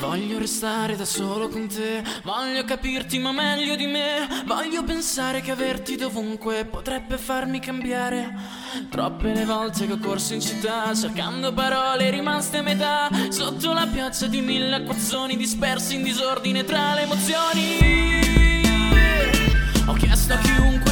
Voglio 0.00 0.38
restare 0.40 0.96
da 0.96 1.04
solo 1.04 1.46
con 1.46 1.68
te, 1.68 2.02
voglio 2.24 2.64
capirti 2.64 3.20
ma 3.20 3.30
meglio 3.30 3.76
di 3.76 3.86
me, 3.86 4.26
voglio 4.46 4.82
pensare 4.82 5.42
che 5.42 5.52
averti 5.52 5.94
dovunque 5.94 6.64
potrebbe 6.64 7.18
farmi 7.18 7.60
cambiare. 7.60 8.34
Troppe 8.90 9.34
le 9.34 9.44
volte 9.44 9.86
che 9.86 9.92
ho 9.92 9.98
corso 9.98 10.34
in 10.34 10.40
città 10.40 10.92
cercando 10.92 11.52
parole 11.52 12.10
rimaste 12.10 12.56
a 12.56 12.62
metà, 12.62 13.08
sotto 13.28 13.72
la 13.72 13.86
piazza 13.86 14.26
di 14.26 14.40
mille 14.40 14.74
acquazzoni 14.74 15.36
dispersi 15.36 15.94
in 15.94 16.02
disordine 16.02 16.64
tra 16.64 16.94
le 16.94 17.02
emozioni. 17.02 18.37
Ho 19.98 20.06
chiesto 20.06 20.87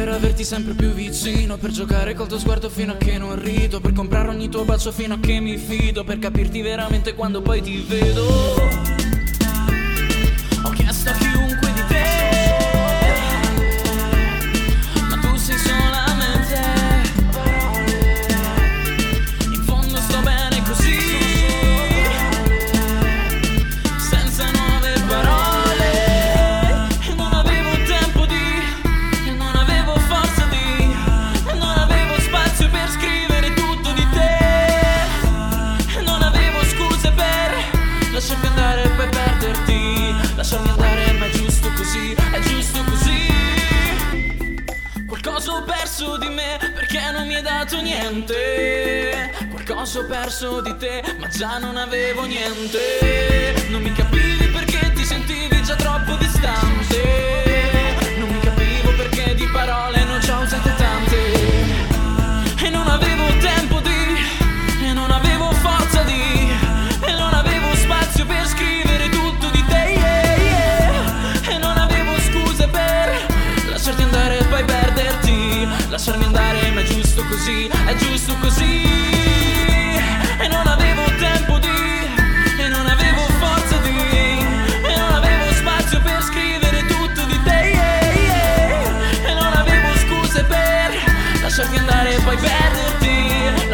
per 0.00 0.08
averti 0.08 0.44
sempre 0.44 0.72
più 0.72 0.92
vicino 0.92 1.58
Per 1.58 1.70
giocare 1.70 2.14
col 2.14 2.26
tuo 2.26 2.38
sguardo 2.38 2.70
fino 2.70 2.92
a 2.92 2.96
che 2.96 3.18
non 3.18 3.38
rido 3.38 3.80
Per 3.80 3.92
comprare 3.92 4.28
ogni 4.28 4.48
tuo 4.48 4.64
bacio 4.64 4.92
fino 4.92 5.14
a 5.14 5.18
che 5.20 5.40
mi 5.40 5.58
fido 5.58 6.04
Per 6.04 6.18
capirti 6.18 6.62
veramente 6.62 7.14
quando 7.14 7.42
poi 7.42 7.60
ti 7.60 7.84
vedo 7.86 8.89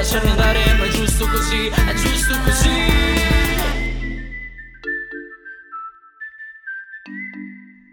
Lasciarmi 0.07 0.31
andare 0.31 0.75
ma 0.75 0.85
è 0.85 0.89
giusto 0.89 1.27
così 1.27 1.67
È 1.67 1.95
giusto 1.95 2.41
così 2.45 2.69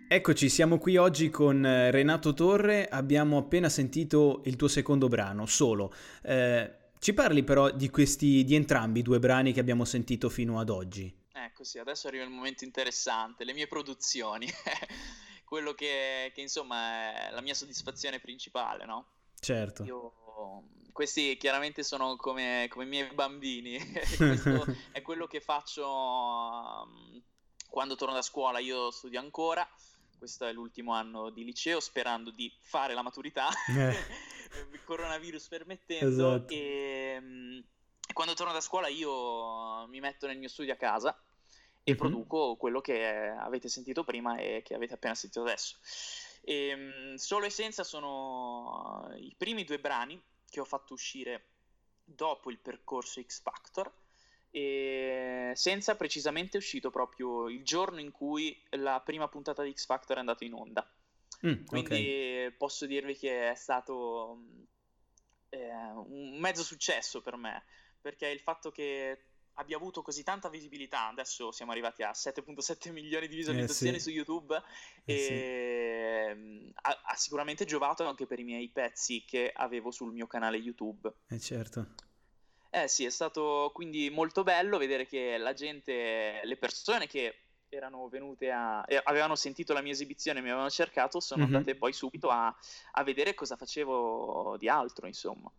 Eccoci, 0.08 0.48
siamo 0.48 0.78
qui 0.78 0.98
oggi 0.98 1.32
con 1.32 1.66
eh, 1.66 1.90
Renato 1.90 2.36
Torre, 2.36 2.88
abbiamo 2.88 3.40
appena 3.40 3.68
sentito 3.68 4.44
il 4.46 4.58
tuo 4.58 4.68
secondo 4.68 5.08
brano, 5.08 5.48
solo. 5.48 5.92
Eh, 6.22 6.72
ci 7.00 7.16
parli 7.16 7.44
però 7.44 7.72
di 7.72 7.90
questi, 7.90 8.44
di 8.44 8.54
entrambi 8.54 9.00
i 9.00 9.02
due 9.02 9.18
brani 9.18 9.52
che 9.52 9.60
abbiamo 9.60 9.84
sentito 9.84 10.30
fino 10.30 10.60
ad 10.60 10.70
oggi. 10.70 11.12
Ecco 11.32 11.64
sì, 11.64 11.80
adesso 11.80 12.10
arriva 12.10 12.26
il 12.26 12.30
momento 12.30 12.64
interessante, 12.64 13.44
le 13.44 13.54
mie 13.54 13.66
produzioni, 13.66 14.46
quello 15.46 15.74
che, 15.74 16.32
che, 16.32 16.42
insomma 16.42 17.30
è 17.30 17.32
la 17.32 17.42
mia 17.42 17.56
soddisfazione 17.56 18.20
principale, 18.20 18.86
no? 18.86 19.08
Certo. 19.40 19.84
Io, 19.84 20.14
questi 20.94 21.36
chiaramente 21.38 21.84
sono 21.84 22.16
come, 22.16 22.68
come 22.70 22.86
i 22.86 22.88
miei 22.88 23.14
bambini, 23.14 23.78
questo 24.16 24.66
è 24.92 25.02
quello 25.02 25.28
che 25.28 25.42
faccio 25.42 25.86
um, 25.86 27.22
quando 27.68 27.96
torno 27.96 28.14
da 28.14 28.22
scuola, 28.22 28.60
io 28.60 28.92
studio 28.92 29.20
ancora, 29.20 29.68
questo 30.18 30.46
è 30.46 30.54
l'ultimo 30.54 30.94
anno 30.94 31.32
di 31.32 31.44
liceo, 31.44 31.80
sperando 31.82 32.30
di 32.30 32.50
fare 32.62 32.94
la 32.94 33.02
maturità, 33.02 33.50
eh. 33.76 33.96
coronavirus 34.86 35.48
permettendo, 35.48 36.36
esatto. 36.36 36.54
e, 36.54 37.18
um, 37.20 37.64
quando 38.14 38.36
torno 38.36 38.54
da 38.54 38.62
scuola 38.62 38.88
io 38.88 39.88
mi 39.88 40.00
metto 40.00 40.28
nel 40.28 40.38
mio 40.38 40.48
studio 40.48 40.74
a 40.74 40.78
casa 40.78 41.20
e 41.84 41.92
uh-huh. 41.92 41.98
produco 41.98 42.56
quello 42.56 42.80
che 42.80 43.34
avete 43.36 43.68
sentito 43.68 44.04
prima 44.04 44.38
e 44.38 44.62
che 44.64 44.76
avete 44.76 44.94
appena 44.94 45.16
sentito 45.16 45.42
adesso. 45.42 45.78
E, 46.42 46.74
um, 46.74 47.16
Solo 47.16 47.46
e 47.46 47.50
Senza 47.50 47.84
sono 47.84 49.12
i 49.18 49.34
primi 49.36 49.64
due 49.64 49.80
brani 49.80 50.22
che 50.54 50.60
ho 50.60 50.66
fatto 50.66 50.94
uscire 50.94 51.46
dopo 52.04 52.52
il 52.52 52.60
percorso 52.60 53.20
X 53.20 53.42
Factor 53.42 53.92
e 54.52 55.52
Senza 55.56 55.96
precisamente 55.96 56.58
uscito 56.58 56.92
proprio 56.92 57.50
il 57.50 57.64
giorno 57.64 58.00
in 58.00 58.12
cui 58.12 58.56
la 58.72 59.02
prima 59.04 59.28
puntata 59.28 59.64
di 59.64 59.74
X 59.74 59.88
Factor 59.88 60.18
è 60.18 60.20
andata 60.20 60.46
in 60.46 60.54
onda. 60.54 60.88
Mm, 61.48 61.66
Quindi 61.66 61.94
okay. 61.94 62.52
posso 62.52 62.86
dirvi 62.86 63.18
che 63.18 63.50
è 63.50 63.56
stato 63.56 64.38
eh, 65.50 65.72
un 66.06 66.38
mezzo 66.38 66.62
successo 66.62 67.20
per 67.22 67.36
me, 67.36 67.64
perché 68.00 68.28
il 68.28 68.40
fatto 68.40 68.70
che 68.70 69.24
abbia 69.56 69.78
avuto 69.78 70.02
così 70.02 70.24
tanta 70.24 70.50
visibilità, 70.50 71.08
adesso 71.08 71.52
siamo 71.52 71.72
arrivati 71.72 72.04
a 72.04 72.12
7.7 72.12 72.92
milioni 72.94 73.28
di 73.28 73.36
visualizzazioni 73.36 73.98
eh 73.98 74.00
sì. 74.00 74.10
su 74.10 74.16
YouTube 74.16 74.62
eh 75.06 75.14
e 75.14 76.34
sì. 76.36 76.74
ha, 76.82 77.02
ha, 77.06 77.16
sicuramente 77.16 77.66
giovato 77.66 78.06
anche 78.06 78.26
per 78.26 78.40
i 78.40 78.44
miei 78.44 78.70
pezzi 78.70 79.24
che 79.26 79.52
avevo 79.54 79.92
sul 79.92 80.14
mio 80.14 80.28
canale 80.28 80.58
YouTube. 80.58 81.12
Eh 81.30 81.40
certo. 81.40 81.96
Eh 82.70 82.88
sì, 82.88 83.06
è 83.06 83.12
stato 83.12 83.70
quindi 83.74 84.10
molto 84.10 84.44
bello 84.44 84.80
vedere 84.80 85.06
che 85.06 85.38
la 85.38 85.54
gente, 85.54 86.42
le 86.44 86.58
persone 86.58 87.06
che 87.06 87.44
erano 87.70 88.08
venute 88.08 88.50
a... 88.52 88.82
avevano 89.04 89.36
sentito 89.36 89.74
la 89.74 89.82
mia 89.82 89.92
esibizione 89.92 90.40
e 90.40 90.42
mi 90.42 90.50
avevano 90.50 90.72
cercato, 90.72 91.20
sono 91.20 91.44
mm-hmm. 91.44 91.54
andate 91.54 91.76
poi 91.76 91.94
subito 91.94 92.30
a, 92.30 92.56
a 92.94 93.04
vedere 93.04 93.34
cosa 93.34 93.56
facevo 93.56 94.58
di 94.58 94.70
altro, 94.70 95.06
insomma. 95.06 95.52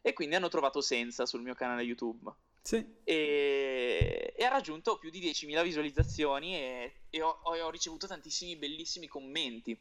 E 0.00 0.12
quindi 0.12 0.36
hanno 0.36 0.48
trovato 0.48 0.80
Senza 0.80 1.26
sul 1.26 1.42
mio 1.42 1.54
canale 1.54 1.82
YouTube. 1.82 2.32
Sì. 2.62 2.98
E, 3.04 4.34
e, 4.36 4.44
ha 4.44 4.48
raggiunto 4.48 4.98
più 4.98 5.10
di 5.10 5.20
10.000 5.20 5.62
visualizzazioni 5.62 6.54
e, 6.54 6.94
e 7.10 7.22
ho, 7.22 7.40
ho, 7.42 7.70
ricevuto 7.70 8.06
tantissimi 8.06 8.56
bellissimi 8.56 9.06
commenti. 9.06 9.78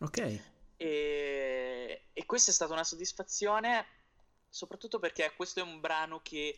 Ok. 0.00 0.42
E, 0.76 2.04
e 2.12 2.26
questa 2.26 2.50
è 2.50 2.54
stata 2.54 2.72
una 2.72 2.84
soddisfazione, 2.84 3.86
soprattutto 4.48 4.98
perché 4.98 5.32
questo 5.36 5.60
è 5.60 5.62
un 5.62 5.80
brano 5.80 6.20
che 6.22 6.56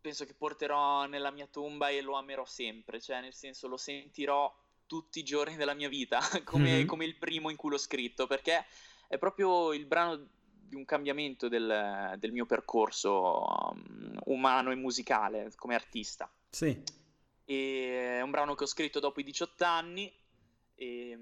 penso 0.00 0.24
che 0.24 0.34
porterò 0.34 1.06
nella 1.06 1.30
mia 1.30 1.46
tomba 1.46 1.90
e 1.90 2.00
lo 2.00 2.14
amerò 2.14 2.44
sempre, 2.46 3.00
cioè 3.00 3.20
nel 3.20 3.34
senso 3.34 3.68
lo 3.68 3.76
sentirò 3.76 4.52
tutti 4.86 5.18
i 5.18 5.24
giorni 5.24 5.56
della 5.56 5.74
mia 5.74 5.88
vita, 5.88 6.20
come, 6.44 6.78
mm-hmm. 6.78 6.86
come 6.86 7.04
il 7.04 7.16
primo 7.16 7.50
in 7.50 7.56
cui 7.56 7.70
l'ho 7.70 7.78
scritto, 7.78 8.26
perché 8.26 8.64
è 9.06 9.18
proprio 9.18 9.72
il 9.72 9.86
brano 9.86 10.28
di 10.70 10.76
un 10.76 10.84
cambiamento 10.84 11.48
del, 11.48 12.14
del 12.16 12.32
mio 12.32 12.46
percorso 12.46 13.44
um, 13.72 14.18
umano 14.26 14.70
e 14.70 14.76
musicale 14.76 15.52
come 15.56 15.74
artista. 15.74 16.32
Sì. 16.48 16.80
E 17.44 18.16
è 18.16 18.20
un 18.20 18.30
brano 18.30 18.54
che 18.54 18.62
ho 18.62 18.68
scritto 18.68 19.00
dopo 19.00 19.18
i 19.18 19.24
18 19.24 19.64
anni 19.64 20.10
e, 20.76 21.18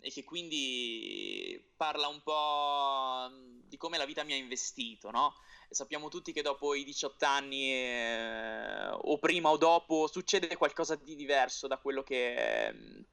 e, 0.00 0.10
che 0.10 0.24
quindi 0.24 1.62
parla 1.76 2.08
un 2.08 2.22
po' 2.22 3.30
di 3.68 3.76
come 3.76 3.98
la 3.98 4.06
vita 4.06 4.24
mi 4.24 4.32
ha 4.32 4.36
investito, 4.36 5.10
no? 5.10 5.34
E 5.68 5.74
sappiamo 5.74 6.08
tutti 6.08 6.32
che 6.32 6.40
dopo 6.40 6.74
i 6.74 6.82
18 6.82 7.24
anni 7.26 7.72
eh, 7.72 8.88
o 8.88 9.18
prima 9.18 9.50
o 9.50 9.58
dopo 9.58 10.08
succede 10.08 10.56
qualcosa 10.56 10.96
di 10.96 11.14
diverso 11.14 11.66
da 11.66 11.76
quello 11.76 12.02
che 12.02 13.04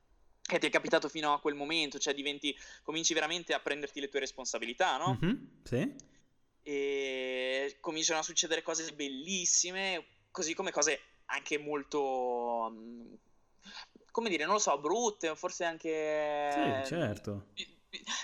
che 0.47 0.60
ti 0.60 0.67
è 0.67 0.69
capitato 0.69 1.10
fino 1.10 1.33
a 1.33 1.41
quel 1.41 1.55
momento, 1.55 1.99
cioè 1.99 2.13
diventi, 2.13 2.57
cominci 2.81 3.13
veramente 3.13 3.53
a 3.53 3.60
prenderti 3.60 3.99
le 3.99 4.07
tue 4.07 4.21
responsabilità, 4.21 4.95
no? 4.97 5.19
Mm-hmm, 5.21 5.36
sì. 5.63 5.95
E 6.63 7.77
cominciano 7.81 8.19
a 8.19 8.23
succedere 8.23 8.62
cose 8.62 8.91
bellissime, 8.93 10.05
così 10.31 10.53
come 10.53 10.71
cose 10.71 10.99
anche 11.25 11.57
molto, 11.57 12.73
come 14.10 14.29
dire, 14.29 14.45
non 14.45 14.53
lo 14.53 14.60
so, 14.60 14.79
brutte, 14.79 15.36
forse 15.36 15.65
anche... 15.65 16.81
Sì, 16.86 16.95
certo. 16.95 17.47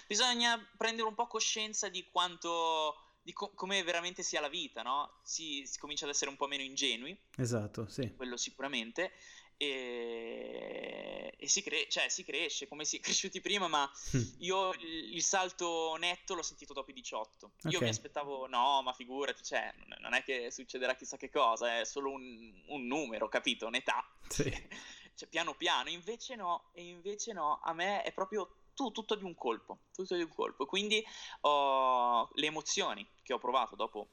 Bisogna 0.08 0.58
prendere 0.78 1.08
un 1.08 1.16
po' 1.16 1.28
coscienza 1.28 1.90
di 1.90 2.08
quanto 2.10 2.96
di 3.22 3.32
co- 3.32 3.54
come 3.54 3.84
veramente 3.84 4.22
sia 4.22 4.42
la 4.42 4.50
vita, 4.50 4.82
no? 4.82 5.20
Si, 5.24 5.66
si, 5.66 5.80
comincia 5.80 6.06
ad 6.06 6.12
essere 6.12 6.30
un 6.30 6.36
po' 6.36 6.48
meno 6.48 6.62
ingenui. 6.62 7.18
Esatto, 7.38 7.88
sì. 7.88 8.14
Quello 8.16 8.36
sicuramente. 8.36 9.12
E, 9.58 11.34
e 11.38 11.48
si, 11.48 11.62
cre- 11.62 11.88
cioè, 11.90 12.10
si, 12.10 12.24
cresce 12.24 12.68
come 12.68 12.86
si 12.86 12.98
è 12.98 13.00
cresciuti 13.02 13.42
prima, 13.42 13.68
ma 13.68 13.90
hm. 14.12 14.22
io 14.40 14.74
il, 14.74 15.16
il 15.16 15.24
salto 15.24 15.96
netto 15.98 16.34
l'ho 16.34 16.42
sentito 16.42 16.74
dopo 16.74 16.92
i 16.92 16.94
18. 16.94 17.52
Io 17.64 17.70
okay. 17.70 17.82
mi 17.82 17.90
aspettavo, 17.90 18.48
no, 18.48 18.82
ma 18.82 18.94
figurati, 18.94 19.44
cioè, 19.44 19.74
non 20.00 20.14
è 20.14 20.24
che 20.24 20.52
succederà 20.52 20.96
chissà 20.96 21.18
che 21.18 21.30
cosa, 21.30 21.80
è 21.80 21.86
solo 21.86 22.12
un, 22.12 22.64
un 22.68 22.86
numero, 22.86 23.28
capito? 23.28 23.68
Un'età. 23.68 24.06
Sì. 24.28 24.44
cioè, 25.16 25.28
piano 25.30 25.54
piano. 25.56 25.90
Invece 25.90 26.36
no, 26.36 26.70
e 26.74 26.84
invece 26.84 27.34
no, 27.34 27.60
a 27.64 27.74
me 27.74 28.02
è 28.04 28.12
proprio 28.12 28.50
tu, 28.74 28.92
tutto 28.92 29.16
di 29.16 29.24
un 29.24 29.36
colpo, 29.36 29.80
tutto 29.94 30.16
di 30.16 30.24
un 30.24 30.30
colpo. 30.30 30.66
Quindi 30.66 31.04
ho 31.42 32.30
le 32.34 32.46
emozioni 32.46 33.08
che 33.22 33.34
ho 33.34 33.38
provato 33.38 33.76
dopo 33.76 34.10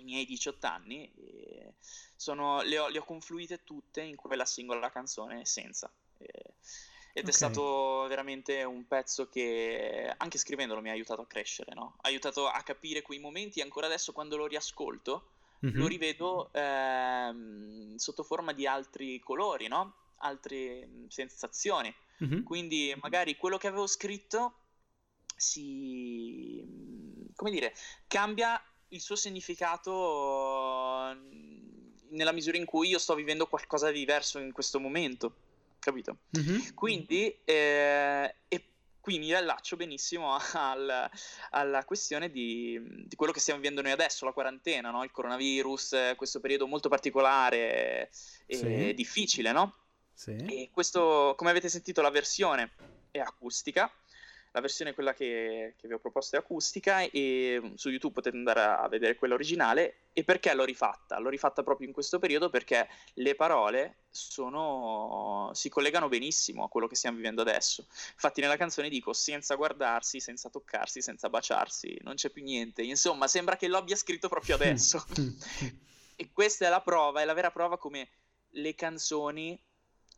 i 0.00 0.04
miei 0.04 0.24
18 0.24 0.66
anni 0.66 1.10
eh, 1.14 1.74
sono, 2.16 2.62
le, 2.62 2.78
ho, 2.78 2.88
le, 2.88 2.98
ho, 2.98 3.04
confluite 3.04 3.64
tutte 3.64 4.02
in 4.02 4.16
quella 4.16 4.44
singola 4.44 4.90
canzone 4.90 5.44
senza. 5.44 5.90
Eh, 6.18 6.54
ed 7.12 7.22
okay. 7.24 7.30
è 7.30 7.32
stato 7.32 8.06
veramente 8.08 8.62
un 8.62 8.86
pezzo 8.86 9.28
che 9.28 10.12
anche 10.16 10.38
scrivendolo 10.38 10.80
mi 10.80 10.90
ha 10.90 10.92
aiutato 10.92 11.22
a 11.22 11.26
crescere, 11.26 11.74
no? 11.74 11.96
ha 12.00 12.08
aiutato 12.08 12.46
a 12.46 12.62
capire 12.62 13.02
quei 13.02 13.18
momenti 13.18 13.60
ancora 13.60 13.86
adesso 13.86 14.12
quando 14.12 14.36
lo 14.36 14.46
riascolto 14.46 15.30
mm-hmm. 15.64 15.76
lo 15.76 15.86
rivedo 15.86 16.50
ehm, 16.52 17.96
sotto 17.96 18.22
forma 18.22 18.52
di 18.52 18.66
altri 18.66 19.18
colori, 19.20 19.66
no? 19.66 19.94
altre 20.18 20.88
sensazioni. 21.08 21.92
Mm-hmm. 22.22 22.42
Quindi 22.42 22.96
magari 23.00 23.36
quello 23.36 23.58
che 23.58 23.66
avevo 23.66 23.86
scritto 23.86 24.54
si 25.34 26.62
come 27.34 27.50
dire, 27.50 27.74
cambia 28.06 28.62
il 28.90 29.00
suo 29.00 29.16
significato 29.16 31.16
nella 32.10 32.32
misura 32.32 32.56
in 32.56 32.64
cui 32.64 32.88
io 32.88 32.98
sto 32.98 33.14
vivendo 33.14 33.46
qualcosa 33.46 33.90
di 33.90 33.98
diverso 33.98 34.38
in 34.38 34.52
questo 34.52 34.80
momento, 34.80 35.34
capito? 35.78 36.18
Mm-hmm. 36.38 36.74
Quindi, 36.74 37.36
eh, 37.44 38.34
e 38.48 38.64
qui 39.00 39.18
mi 39.18 39.26
riallaccio 39.26 39.76
benissimo 39.76 40.36
al, 40.52 41.10
alla 41.50 41.84
questione 41.84 42.30
di, 42.30 43.06
di, 43.06 43.16
quello 43.16 43.32
che 43.32 43.40
stiamo 43.40 43.60
vivendo 43.60 43.82
noi 43.82 43.92
adesso, 43.92 44.24
la 44.24 44.32
quarantena, 44.32 44.90
no? 44.90 45.04
il 45.04 45.10
coronavirus, 45.10 46.14
questo 46.16 46.40
periodo 46.40 46.66
molto 46.66 46.88
particolare 46.88 48.10
e 48.46 48.56
sì. 48.56 48.94
difficile, 48.94 49.52
no? 49.52 49.74
Sì. 50.12 50.36
E 50.36 50.70
questo, 50.72 51.34
come 51.36 51.50
avete 51.50 51.68
sentito, 51.68 52.02
la 52.02 52.10
versione 52.10 52.72
è 53.10 53.20
acustica. 53.20 53.90
La 54.52 54.60
versione, 54.60 54.94
quella 54.94 55.14
che, 55.14 55.74
che 55.76 55.86
vi 55.86 55.94
ho 55.94 55.98
proposto, 55.98 56.36
è 56.36 56.38
acustica 56.38 57.00
e 57.02 57.60
mm, 57.62 57.74
su 57.74 57.88
YouTube 57.88 58.14
potete 58.14 58.36
andare 58.36 58.60
a 58.60 58.88
vedere 58.88 59.14
quella 59.14 59.34
originale. 59.34 60.08
E 60.12 60.24
perché 60.24 60.52
l'ho 60.54 60.64
rifatta? 60.64 61.18
L'ho 61.18 61.28
rifatta 61.28 61.62
proprio 61.62 61.86
in 61.86 61.92
questo 61.92 62.18
periodo 62.18 62.50
perché 62.50 62.88
le 63.14 63.34
parole 63.34 64.04
sono... 64.10 65.50
si 65.54 65.68
collegano 65.68 66.08
benissimo 66.08 66.64
a 66.64 66.68
quello 66.68 66.88
che 66.88 66.96
stiamo 66.96 67.16
vivendo 67.16 67.42
adesso. 67.42 67.86
Infatti 68.12 68.40
nella 68.40 68.56
canzone 68.56 68.88
dico 68.88 69.12
senza 69.12 69.54
guardarsi, 69.54 70.18
senza 70.18 70.50
toccarsi, 70.50 71.00
senza 71.00 71.28
baciarsi, 71.28 71.98
non 72.02 72.14
c'è 72.16 72.30
più 72.30 72.42
niente. 72.42 72.82
Insomma, 72.82 73.28
sembra 73.28 73.56
che 73.56 73.68
lo 73.68 73.76
abbia 73.76 73.96
scritto 73.96 74.28
proprio 74.28 74.56
adesso. 74.56 75.04
e 76.16 76.30
questa 76.32 76.66
è 76.66 76.68
la 76.68 76.80
prova, 76.80 77.22
è 77.22 77.24
la 77.24 77.34
vera 77.34 77.52
prova 77.52 77.78
come 77.78 78.08
le 78.54 78.74
canzoni 78.74 79.58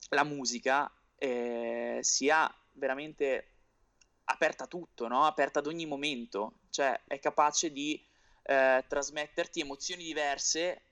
la 0.09 0.25
musica 0.25 0.91
eh, 1.17 1.99
sia 2.03 2.53
veramente 2.73 3.52
aperta 4.25 4.65
a 4.65 4.67
tutto, 4.67 5.09
no? 5.09 5.25
aperta 5.25 5.59
ad 5.59 5.67
ogni 5.67 5.87
momento, 5.87 6.61
cioè 6.71 7.01
è 7.07 7.19
capace 7.19 7.71
di 7.73 8.03
eh, 8.43 8.85
trasmetterti 8.87 9.61
emozioni 9.61 10.05
diverse 10.05 10.83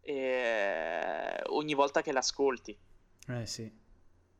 eh, 0.00 1.40
ogni 1.46 1.74
volta 1.74 2.02
che 2.02 2.12
l'ascolti. 2.12 2.76
Eh 3.28 3.46
sì. 3.46 3.70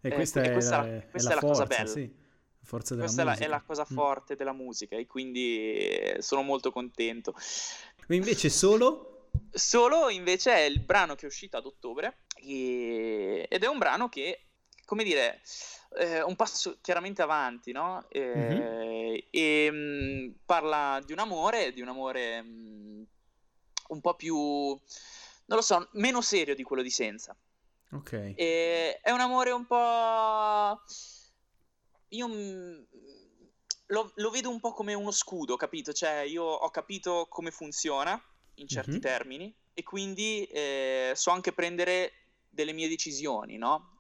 E 0.00 0.11
questa, 0.11 0.42
è, 0.42 0.52
questa, 0.52 0.83
la, 0.83 1.02
questa 1.11 1.31
è, 1.31 1.35
la, 1.35 1.40
è 1.40 1.42
la 1.42 1.46
forza, 1.46 1.64
cosa 1.64 1.66
bella. 1.66 1.90
Sì. 1.90 2.16
La 2.61 2.66
forza 2.66 2.94
della 2.94 3.07
questa 3.07 3.24
musica. 3.24 3.44
è 3.44 3.48
la, 3.48 3.62
cosa 3.62 3.87
mm. 3.90 3.94
forte 3.94 4.35
mm. 4.35 4.37
della 4.37 4.52
musica 4.52 4.96
e 4.96 5.07
quindi 5.07 6.16
sono 6.18 6.42
molto 6.42 6.70
contento. 6.70 7.35
Invece 8.09 8.48
solo 8.48 9.18
Solo 9.50 10.09
invece 10.09 10.52
è 10.52 10.61
il 10.61 10.81
brano 10.81 11.14
che 11.14 11.22
è 11.22 11.28
uscito 11.28 11.57
ad 11.57 11.66
ottobre 11.66 12.24
e... 12.37 13.46
ed 13.48 13.62
è 13.62 13.66
un 13.66 13.78
brano 13.78 14.09
che, 14.09 14.46
come 14.85 15.04
dire, 15.04 15.40
è 15.88 16.22
un 16.22 16.37
passo 16.37 16.79
chiaramente 16.81 17.22
avanti, 17.22 17.72
no? 17.72 18.07
E, 18.09 18.20
mm-hmm. 18.20 19.18
e 19.31 19.70
mh, 19.70 20.35
parla 20.44 21.01
di 21.05 21.12
un 21.12 21.18
amore, 21.18 21.72
di 21.72 21.81
un 21.81 21.88
amore 21.88 22.42
mh, 22.42 23.07
un 23.88 24.01
po' 24.01 24.14
più, 24.14 24.37
non 24.37 24.79
lo 25.46 25.62
so, 25.62 25.88
meno 25.92 26.20
serio 26.20 26.55
di 26.55 26.62
quello 26.62 26.83
di 26.83 26.90
Senza. 26.90 27.37
Ok. 27.92 28.35
E 28.37 29.01
è 29.01 29.11
un 29.11 29.20
amore 29.20 29.51
un 29.51 29.66
po'... 29.66 30.83
Io 32.12 32.27
lo, 33.87 34.12
lo, 34.14 34.31
vedo 34.31 34.51
un 34.51 34.61
po' 34.61 34.72
come 34.72 34.94
uno 34.94 35.11
scudo, 35.11 35.57
capito? 35.57 35.92
Cioè, 35.92 36.20
io 36.20 36.44
ho 36.44 36.70
capito 36.70 37.27
come 37.29 37.51
funziona 37.51 38.20
in 38.55 38.66
certi 38.66 38.92
mm-hmm. 38.92 39.01
termini 39.01 39.55
e 39.74 39.83
quindi 39.83 40.44
eh, 40.46 41.12
so 41.14 41.31
anche 41.31 41.53
prendere 41.53 42.12
delle 42.48 42.72
mie 42.72 42.88
decisioni, 42.88 43.57
no? 43.57 43.97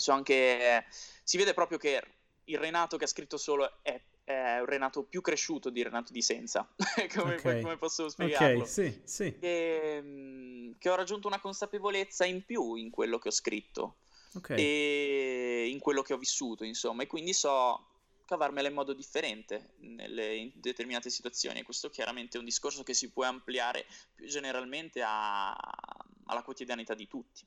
So 0.00 0.12
anche... 0.12 0.86
si 1.22 1.36
vede 1.36 1.54
proprio 1.54 1.78
che 1.78 2.02
il 2.44 2.58
Renato 2.58 2.96
che 2.96 3.04
ha 3.04 3.08
scritto 3.08 3.36
solo 3.36 3.82
è, 3.82 4.00
è 4.24 4.58
un 4.58 4.66
Renato 4.66 5.04
più 5.04 5.20
cresciuto 5.20 5.70
di 5.70 5.82
Renato 5.82 6.12
di 6.12 6.22
Senza, 6.22 6.68
come, 7.14 7.34
okay. 7.36 7.62
come, 7.62 7.76
posso 7.76 8.08
spiegarlo? 8.08 8.62
Ok, 8.62 8.68
sì, 8.68 9.00
sì. 9.04 9.36
E, 9.38 10.00
mm, 10.02 10.72
che 10.78 10.90
ho 10.90 10.96
raggiunto 10.96 11.28
una 11.28 11.40
consapevolezza 11.40 12.24
in 12.24 12.44
più 12.44 12.74
in 12.74 12.90
quello 12.90 13.18
che 13.18 13.28
ho 13.28 13.32
scritto. 13.32 13.96
Okay. 14.32 14.56
E 14.58 15.68
in 15.68 15.80
quello 15.80 16.02
che 16.02 16.12
ho 16.12 16.18
vissuto, 16.18 16.64
insomma, 16.64 17.02
e 17.02 17.06
quindi 17.06 17.32
so 17.32 17.86
cavarmela 18.30 18.68
in 18.68 18.74
modo 18.74 18.92
differente 18.92 19.72
nelle, 19.78 20.36
in 20.36 20.52
determinate 20.54 21.10
situazioni 21.10 21.58
e 21.58 21.62
questo 21.64 21.90
chiaramente 21.90 22.36
è 22.36 22.38
un 22.38 22.44
discorso 22.44 22.84
che 22.84 22.94
si 22.94 23.10
può 23.10 23.24
ampliare 23.24 23.86
più 24.14 24.28
generalmente 24.28 25.02
a, 25.02 25.50
alla 25.50 26.42
quotidianità 26.44 26.94
di 26.94 27.08
tutti. 27.08 27.44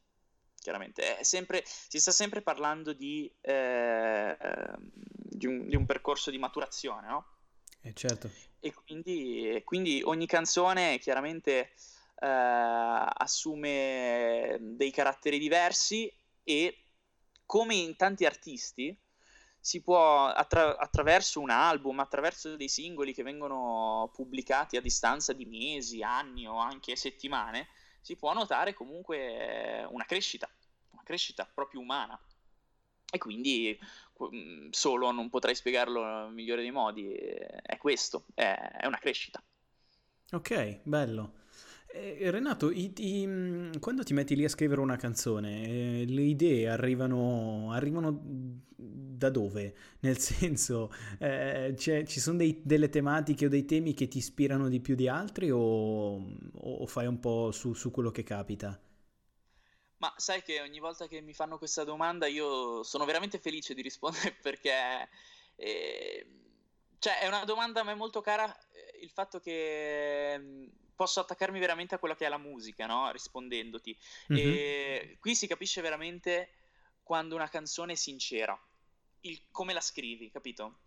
Chiaramente 0.64 1.22
sempre, 1.26 1.62
si 1.66 2.00
sta 2.00 2.12
sempre 2.12 2.42
parlando 2.42 2.94
di, 2.94 3.30
eh, 3.42 4.38
di, 4.88 5.46
un, 5.46 5.68
di, 5.68 5.76
un, 5.76 5.86
percorso 5.86 6.32
di 6.32 6.38
maturazione, 6.38 7.08
no? 7.08 7.26
Eh 7.82 7.94
certo. 7.94 8.32
E 8.62 8.74
quindi, 8.74 9.62
quindi 9.66 10.02
ogni 10.06 10.26
canzone 10.26 11.00
chiaramente 11.00 11.74
eh, 12.16 12.28
assume 13.14 14.58
dei 14.62 14.92
caratteri 14.92 15.38
diversi 15.38 16.10
e 16.44 16.86
come 17.46 17.76
in 17.76 17.98
tanti 17.98 18.26
artisti, 18.26 18.98
si 19.60 19.82
può 19.82 20.28
attra- 20.28 20.78
attraverso 20.78 21.42
un 21.42 21.50
album, 21.50 22.00
attraverso 22.00 22.56
dei 22.56 22.70
singoli 22.70 23.14
che 23.14 23.24
vengono 23.24 24.10
pubblicati 24.14 24.78
a 24.78 24.82
distanza 24.82 25.34
di 25.34 25.46
mesi, 25.46 26.02
anni 26.02 26.48
o 26.48 26.58
anche 26.58 26.96
settimane, 26.96 27.68
si 28.04 28.18
può 28.18 28.34
notare 28.34 28.74
comunque 28.74 29.88
una 29.90 30.04
crescita, 30.04 30.50
una 30.90 31.04
crescita 31.04 31.50
proprio 31.52 31.80
umana. 31.80 32.20
E 33.10 33.18
quindi 33.18 33.80
mm, 34.36 34.70
solo 34.72 35.10
non 35.12 35.30
potrei 35.30 35.56
spiegarlo 35.56 36.04
nel 36.04 36.34
migliore 36.34 36.62
dei 36.62 36.72
modi, 36.72 37.14
è 37.14 37.78
questo, 37.78 38.26
è 38.34 38.86
una 38.86 38.98
crescita. 38.98 39.42
Ok, 40.32 40.82
bello. 40.84 41.42
Eh, 41.96 42.32
Renato, 42.32 42.72
i, 42.72 42.92
i, 42.98 43.80
quando 43.80 44.02
ti 44.02 44.16
metti 44.16 44.36
lì 44.36 44.44
a 44.44 44.50
scrivere 44.50 44.82
una 44.82 44.96
canzone, 44.96 46.02
eh, 46.02 46.06
le 46.08 46.22
idee 46.24 46.68
arrivano, 46.68 47.72
arrivano, 47.72 48.20
da 48.76 49.30
dove? 49.30 49.76
Nel 50.00 50.18
senso, 50.18 50.92
eh, 51.20 51.76
ci 51.78 52.20
sono 52.20 52.38
dei, 52.38 52.60
delle 52.64 52.90
tematiche 52.90 53.46
o 53.46 53.50
dei 53.50 53.66
temi 53.66 53.94
che 53.94 54.08
ti 54.08 54.18
ispirano 54.18 54.70
di 54.70 54.80
più 54.80 54.96
di 54.96 55.08
altri 55.08 55.52
o, 55.52 56.16
o 56.56 56.88
fai 56.88 57.06
un 57.06 57.20
po' 57.20 57.52
su, 57.52 57.74
su, 57.74 57.92
quello 57.92 58.10
che 58.10 58.24
capita? 58.24 58.82
Ma 59.98 60.12
sai 60.18 60.42
che 60.42 60.62
ogni 60.62 60.80
volta 60.80 61.06
che 61.06 61.22
mi 61.22 61.36
fanno 61.36 61.60
questa 61.60 61.84
domanda 61.84 62.26
io 62.26 62.82
sono 62.82 63.06
veramente 63.06 63.38
felice 63.38 63.76
di 63.76 63.84
rispondere 63.84 64.36
perché... 64.42 65.10
Eh, 65.56 66.26
cioè, 66.98 67.20
è 67.20 67.28
una 67.28 67.44
domanda 67.44 67.82
a 67.82 67.84
me 67.84 67.94
molto 67.94 68.22
cara 68.22 68.52
eh, 68.72 69.00
il 69.02 69.10
fatto 69.10 69.40
che 69.40 70.36
mm, 70.40 70.68
posso 71.04 71.20
attaccarmi 71.20 71.60
veramente 71.60 71.96
a 71.96 72.00
quella 72.00 72.16
che 72.16 72.26
è 72.26 72.30
la 72.30 72.38
musica, 72.38 72.86
no? 72.86 73.12
Rispondendoti. 73.12 73.98
Mm-hmm. 74.32 74.54
E 74.54 75.18
qui 75.20 75.36
si 75.36 75.48
capisce 75.48 75.82
veramente 75.82 76.50
quando 77.04 77.36
una 77.36 77.50
canzone 77.50 77.92
è 77.92 77.96
sincera, 77.96 78.58
il, 79.22 79.42
come 79.52 79.74
la 79.74 79.82
scrivi, 79.82 80.32
capito? 80.32 80.80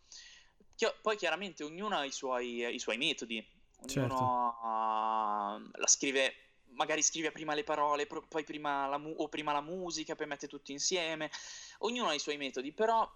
Poi 1.02 1.16
chiaramente 1.16 1.64
ognuno 1.64 1.96
ha 1.96 2.04
i 2.04 2.12
suoi, 2.12 2.74
i 2.74 2.78
suoi 2.78 2.96
metodi, 2.96 3.46
ognuno 3.80 3.88
certo. 3.88 4.66
uh, 4.66 5.80
la 5.80 5.86
scrive 5.86 6.34
magari 6.70 7.02
scrive 7.02 7.30
prima 7.30 7.54
le 7.54 7.64
parole, 7.64 8.06
poi 8.06 8.44
prima 8.44 8.86
la 8.86 8.98
mu- 8.98 9.14
o 9.16 9.28
prima 9.28 9.52
la 9.52 9.60
musica, 9.60 10.14
poi 10.14 10.26
mette 10.26 10.48
tutto 10.48 10.72
insieme. 10.72 11.30
Ognuno 11.78 12.08
ha 12.08 12.14
i 12.14 12.18
suoi 12.18 12.36
metodi, 12.38 12.72
però 12.72 13.10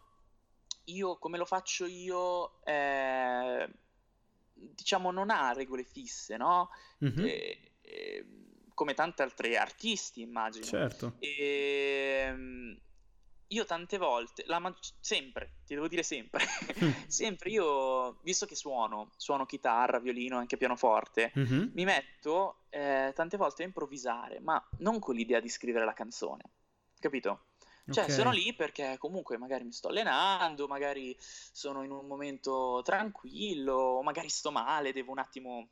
io 0.84 1.18
come 1.18 1.38
lo 1.38 1.44
faccio 1.44 1.86
io, 1.86 2.62
eh, 2.64 3.68
diciamo, 4.74 5.10
non 5.10 5.30
ha 5.30 5.52
regole 5.52 5.84
fisse, 5.84 6.36
no? 6.36 6.70
Mm-hmm. 7.04 7.24
E, 7.24 7.72
e, 7.80 8.26
come 8.74 8.94
tanti 8.94 9.22
altri 9.22 9.56
artisti, 9.56 10.20
immagino. 10.20 10.64
Certo. 10.64 11.16
E, 11.18 12.24
ehm, 12.26 12.80
io 13.52 13.64
tante 13.64 13.98
volte, 13.98 14.44
ma- 14.46 14.74
sempre, 15.00 15.54
ti 15.66 15.74
devo 15.74 15.88
dire 15.88 16.02
sempre, 16.02 16.44
sempre 17.08 17.50
io, 17.50 18.20
visto 18.22 18.46
che 18.46 18.54
suono, 18.54 19.10
suono 19.16 19.44
chitarra, 19.46 19.98
violino, 19.98 20.38
anche 20.38 20.56
pianoforte, 20.56 21.32
mm-hmm. 21.36 21.68
mi 21.72 21.84
metto 21.84 22.64
eh, 22.70 23.12
tante 23.14 23.36
volte 23.36 23.62
a 23.62 23.66
improvvisare, 23.66 24.40
ma 24.40 24.64
non 24.78 24.98
con 24.98 25.14
l'idea 25.14 25.40
di 25.40 25.48
scrivere 25.48 25.84
la 25.84 25.94
canzone, 25.94 26.42
capito? 26.98 27.46
Cioè, 27.92 28.04
okay. 28.04 28.16
sono 28.16 28.30
lì 28.30 28.54
perché 28.54 28.96
comunque 28.98 29.36
magari 29.36 29.64
mi 29.64 29.72
sto 29.72 29.88
allenando, 29.88 30.66
magari 30.66 31.16
sono 31.18 31.82
in 31.82 31.90
un 31.90 32.06
momento 32.06 32.80
tranquillo, 32.84 34.00
magari 34.02 34.28
sto 34.28 34.50
male, 34.50 34.92
devo 34.92 35.12
un 35.12 35.18
attimo 35.18 35.68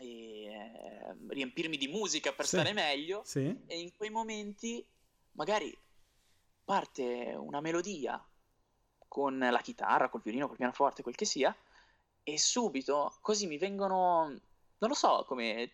eh, 0.00 1.14
riempirmi 1.28 1.76
di 1.76 1.88
musica 1.88 2.32
per 2.32 2.46
sì. 2.46 2.56
stare 2.56 2.72
meglio. 2.72 3.22
Sì. 3.24 3.56
E 3.66 3.78
in 3.78 3.94
quei 3.96 4.10
momenti 4.10 4.84
magari 5.32 5.76
parte 6.64 7.34
una 7.36 7.60
melodia 7.60 8.22
con 9.06 9.38
la 9.38 9.60
chitarra, 9.60 10.08
col 10.08 10.22
violino, 10.22 10.48
col 10.48 10.56
pianoforte, 10.56 11.02
quel 11.02 11.14
che 11.14 11.24
sia, 11.24 11.54
e 12.24 12.38
subito 12.38 13.16
così 13.20 13.46
mi 13.46 13.58
vengono, 13.58 14.26
non 14.26 14.88
lo 14.88 14.94
so, 14.94 15.24
come 15.28 15.70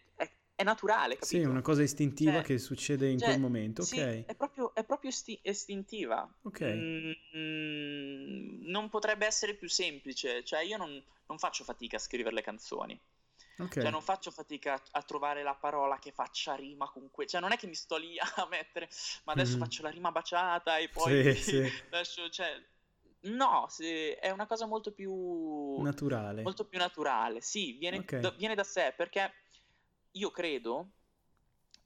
è, 0.60 0.62
è 0.62 0.64
naturale, 0.64 1.14
capito? 1.14 1.26
Sì, 1.26 1.38
una 1.38 1.62
cosa 1.62 1.82
istintiva 1.82 2.32
cioè, 2.32 2.42
che 2.42 2.58
succede 2.58 3.08
in 3.08 3.18
cioè, 3.18 3.28
quel 3.28 3.40
momento, 3.40 3.82
sì, 3.82 3.98
ok. 3.98 4.24
È 4.26 4.34
proprio, 4.34 4.74
è 4.74 4.84
proprio 4.84 5.10
sti- 5.10 5.40
istintiva. 5.42 6.30
Ok. 6.42 6.60
Mm, 6.60 7.12
mm, 7.36 8.68
non 8.68 8.88
potrebbe 8.90 9.26
essere 9.26 9.54
più 9.54 9.68
semplice, 9.68 10.44
cioè 10.44 10.60
io 10.60 10.76
non, 10.76 11.02
non 11.26 11.38
faccio 11.38 11.64
fatica 11.64 11.96
a 11.96 12.00
scrivere 12.00 12.34
le 12.34 12.42
canzoni. 12.42 13.00
Okay. 13.56 13.82
Cioè 13.82 13.90
non 13.90 14.00
faccio 14.00 14.30
fatica 14.30 14.80
a, 14.92 15.02
trovare 15.02 15.42
la 15.42 15.54
parola 15.54 15.98
che 15.98 16.12
faccia 16.12 16.54
rima 16.54 16.88
con 16.88 17.10
quel... 17.10 17.26
Cioè 17.26 17.42
non 17.42 17.52
è 17.52 17.56
che 17.56 17.66
mi 17.66 17.74
sto 17.74 17.96
lì 17.96 18.16
a 18.36 18.46
mettere, 18.48 18.88
ma 19.24 19.32
adesso 19.32 19.56
mm. 19.56 19.60
faccio 19.60 19.82
la 19.82 19.90
rima 19.90 20.10
baciata 20.10 20.78
e 20.78 20.88
poi... 20.88 21.34
Sì, 21.34 21.42
sì. 21.64 21.72
Adesso, 21.86 22.28
cioè... 22.30 22.62
No, 23.22 23.66
sì, 23.68 24.12
è 24.12 24.30
una 24.30 24.46
cosa 24.46 24.64
molto 24.64 24.92
più... 24.92 25.82
Naturale. 25.82 26.40
Molto 26.40 26.64
più 26.64 26.78
naturale, 26.78 27.42
sì, 27.42 27.72
viene, 27.72 27.98
okay. 27.98 28.20
da, 28.20 28.30
viene 28.30 28.54
da 28.54 28.64
sé, 28.64 28.94
perché 28.96 29.30
io 30.12 30.30
credo, 30.30 30.90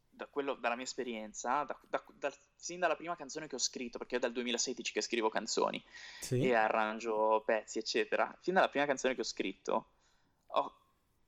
da 0.08 0.26
quello, 0.26 0.54
dalla 0.54 0.76
mia 0.76 0.84
esperienza, 0.84 1.64
da, 1.64 1.78
da, 1.88 2.04
da, 2.14 2.32
sin 2.54 2.78
dalla 2.78 2.96
prima 2.96 3.16
canzone 3.16 3.46
che 3.46 3.56
ho 3.56 3.58
scritto, 3.58 3.98
perché 3.98 4.16
è 4.16 4.18
dal 4.18 4.32
2016 4.32 4.92
che 4.92 5.00
scrivo 5.00 5.28
canzoni 5.28 5.82
sì. 6.20 6.40
e 6.40 6.54
arrangio 6.54 7.42
pezzi, 7.44 7.78
eccetera, 7.78 8.36
fin 8.40 8.54
dalla 8.54 8.68
prima 8.68 8.86
canzone 8.86 9.14
che 9.14 9.20
ho 9.20 9.24
scritto, 9.24 9.90
ho 10.46 10.78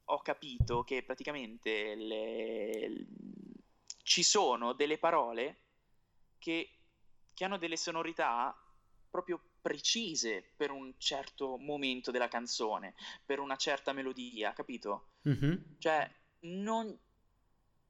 ho 0.06 0.20
capito 0.20 0.84
che 0.84 1.02
praticamente 1.02 1.94
le... 1.94 3.06
ci 4.02 4.22
sono 4.22 4.72
delle 4.72 4.98
parole 4.98 5.62
che, 6.38 6.70
che 7.34 7.44
hanno 7.44 7.58
delle 7.58 7.76
sonorità 7.76 8.56
proprio 9.10 9.40
precise 9.60 10.52
per 10.54 10.70
un 10.70 10.94
certo 10.98 11.56
momento 11.56 12.10
della 12.10 12.28
canzone, 12.28 12.94
per 13.24 13.40
una 13.40 13.56
certa 13.56 13.92
melodia, 13.92 14.52
capito? 14.52 15.14
Mm-hmm. 15.28 15.78
Cioè, 15.78 16.08
non... 16.40 16.96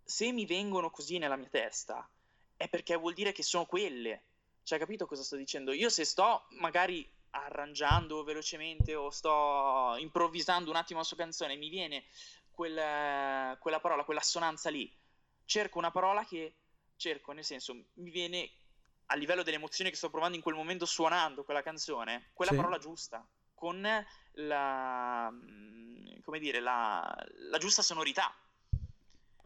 se 0.04 0.32
mi 0.32 0.46
vengono 0.46 0.90
così 0.90 1.18
nella 1.18 1.37
mia 1.37 1.48
testa, 1.48 2.09
è 2.56 2.68
perché 2.68 2.96
vuol 2.96 3.14
dire 3.14 3.32
che 3.32 3.42
sono 3.42 3.66
quelle. 3.66 4.22
Cioè, 4.62 4.78
capito 4.78 5.06
cosa 5.06 5.22
sto 5.22 5.37
dicendo? 5.37 5.72
Io 5.72 5.88
se 5.90 6.04
sto 6.04 6.46
magari 6.59 7.09
arrangiando 7.30 8.24
velocemente 8.24 8.94
o 8.94 9.11
sto 9.11 9.94
improvvisando 9.98 10.70
un 10.70 10.76
attimo 10.76 11.00
la 11.00 11.04
sua 11.04 11.16
canzone, 11.16 11.56
mi 11.56 11.68
viene 11.68 12.04
quella, 12.50 13.56
quella 13.61 13.80
parola, 13.80 14.04
quell'assonanza 14.04 14.70
lì. 14.70 14.90
Cerco 15.44 15.78
una 15.78 15.90
parola 15.90 16.24
che 16.24 16.54
cerco, 16.96 17.32
nel 17.32 17.44
senso, 17.44 17.74
mi 17.74 18.11
viene 18.11 18.50
a 19.06 19.14
livello 19.14 19.42
delle 19.42 19.56
emozioni 19.56 19.90
che 19.90 19.96
sto 19.96 20.11
provando 20.11 20.37
in 20.37 20.42
quel 20.42 20.54
momento 20.54 20.87
suonando 20.87 21.44
quella 21.44 21.62
canzone, 21.62 22.30
quella 22.32 22.52
sì. 22.52 22.56
parola 22.56 22.78
giusta, 22.78 23.24
con 23.54 23.87
la, 24.32 25.32
come 26.27 26.41
dire, 26.41 26.59
la, 26.59 27.17
la 27.51 27.59
giusta 27.59 27.83
sonorità. 27.83 28.35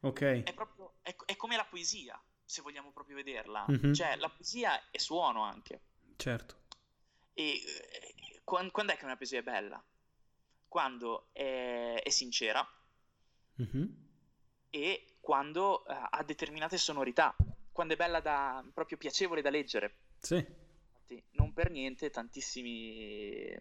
Ok. 0.00 0.22
È, 0.44 0.54
proprio, 0.54 0.94
è, 1.02 1.14
è, 1.26 1.36
come 1.36 1.56
la 1.56 1.66
poesia, 1.66 2.18
se 2.42 2.62
vogliamo 2.62 2.90
proprio 2.90 3.16
vederla. 3.16 3.66
Mm-hmm. 3.70 3.92
Cioè, 3.92 4.16
la 4.16 4.30
poesia 4.30 4.90
è 4.90 4.96
suono 4.96 5.42
anche. 5.42 5.82
Certo. 6.16 6.62
E 7.34 7.50
eh, 7.50 8.40
quando, 8.44 8.70
quando, 8.72 8.92
è 8.92 8.96
che 8.96 9.04
una 9.04 9.18
poesia 9.18 9.40
è 9.40 9.42
bella? 9.42 9.84
Quando 10.66 11.28
è, 11.32 12.00
è 12.02 12.08
sincera 12.08 12.66
mm-hmm. 13.60 13.86
e 14.70 15.16
quando 15.20 15.84
uh, 15.86 15.92
ha 16.08 16.22
determinate 16.24 16.78
sonorità, 16.78 17.36
quando 17.72 17.92
è 17.92 17.96
bella 17.96 18.20
da 18.20 18.64
proprio 18.72 18.96
piacevole 18.96 19.42
da 19.42 19.50
leggere. 19.50 19.96
Sì. 20.18 20.36
Infatti, 20.36 21.22
non 21.32 21.52
per 21.52 21.70
niente 21.70 22.08
tantissimi 22.08 23.54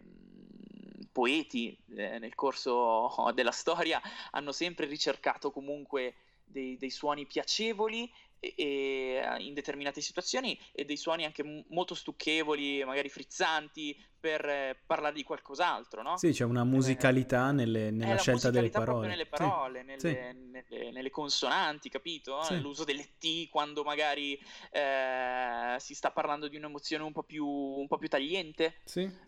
poeti 1.20 1.76
eh, 1.96 2.18
nel 2.18 2.34
corso 2.34 3.12
della 3.34 3.50
storia 3.50 4.00
hanno 4.30 4.52
sempre 4.52 4.86
ricercato 4.86 5.50
comunque 5.50 6.14
dei, 6.42 6.78
dei 6.78 6.90
suoni 6.90 7.26
piacevoli 7.26 8.10
e, 8.40 8.54
e, 8.56 9.36
in 9.40 9.52
determinate 9.52 10.00
situazioni 10.00 10.58
e 10.72 10.86
dei 10.86 10.96
suoni 10.96 11.26
anche 11.26 11.44
m- 11.44 11.64
molto 11.68 11.94
stucchevoli, 11.94 12.82
magari 12.84 13.10
frizzanti, 13.10 13.94
per 14.18 14.44
eh, 14.44 14.82
parlare 14.86 15.14
di 15.14 15.22
qualcos'altro, 15.22 16.02
no? 16.02 16.16
Sì, 16.18 16.32
c'è 16.32 16.44
una 16.44 16.64
musicalità 16.64 17.52
nelle, 17.52 17.90
nella 17.90 18.18
scelta 18.18 18.50
delle 18.50 18.68
parole. 18.68 19.08
nelle 19.08 19.26
parole, 19.26 19.80
sì. 19.80 19.86
Nelle, 19.86 19.98
sì. 19.98 20.68
Nelle, 20.70 20.90
nelle, 20.90 21.10
consonanti, 21.10 21.88
capito? 21.88 22.42
Sì. 22.42 22.54
Nell'uso 22.54 22.84
delle 22.84 23.16
T 23.18 23.48
quando 23.48 23.82
magari 23.82 24.38
eh, 24.70 25.76
si 25.78 25.94
sta 25.94 26.10
parlando 26.10 26.48
di 26.48 26.56
un'emozione 26.56 27.04
un 27.04 27.12
po' 27.12 27.22
più, 27.22 27.46
un 27.46 27.86
po 27.86 27.96
più 27.96 28.08
tagliente, 28.08 28.80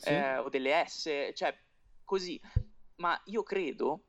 eh, 0.03 0.37
o 0.39 0.49
delle 0.49 0.85
S, 0.87 1.31
cioè 1.35 1.57
così. 2.13 2.39
Ma 2.97 3.19
io 3.27 3.43
credo 3.43 4.09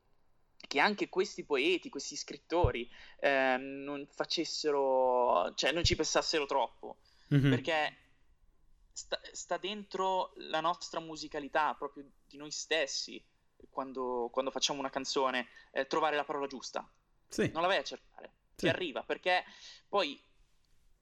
che 0.68 0.78
anche 0.78 1.08
questi 1.08 1.44
poeti, 1.44 1.88
questi 1.88 2.16
scrittori 2.16 2.88
eh, 3.18 3.56
non 3.58 4.06
facessero, 4.06 5.54
cioè 5.54 5.72
non 5.72 5.84
ci 5.84 5.96
pensassero 5.96 6.44
troppo, 6.44 6.98
mm-hmm. 7.34 7.50
perché 7.50 7.96
sta, 8.92 9.18
sta, 9.32 9.56
dentro 9.56 10.32
la 10.36 10.60
nostra 10.60 11.00
musicalità, 11.00 11.74
proprio 11.74 12.04
di 12.26 12.36
noi 12.36 12.50
stessi, 12.50 13.22
quando, 13.70 14.28
quando 14.30 14.50
facciamo 14.50 14.80
una 14.80 14.90
canzone, 14.90 15.48
eh, 15.72 15.86
trovare 15.86 16.16
la 16.16 16.24
parola 16.24 16.46
giusta. 16.46 16.86
Sì. 17.26 17.50
Non 17.52 17.62
la 17.62 17.68
vai 17.68 17.78
a 17.78 17.84
cercare, 17.84 18.32
sì. 18.50 18.66
ti 18.66 18.68
arriva, 18.68 19.02
perché 19.02 19.44
poi 19.88 20.22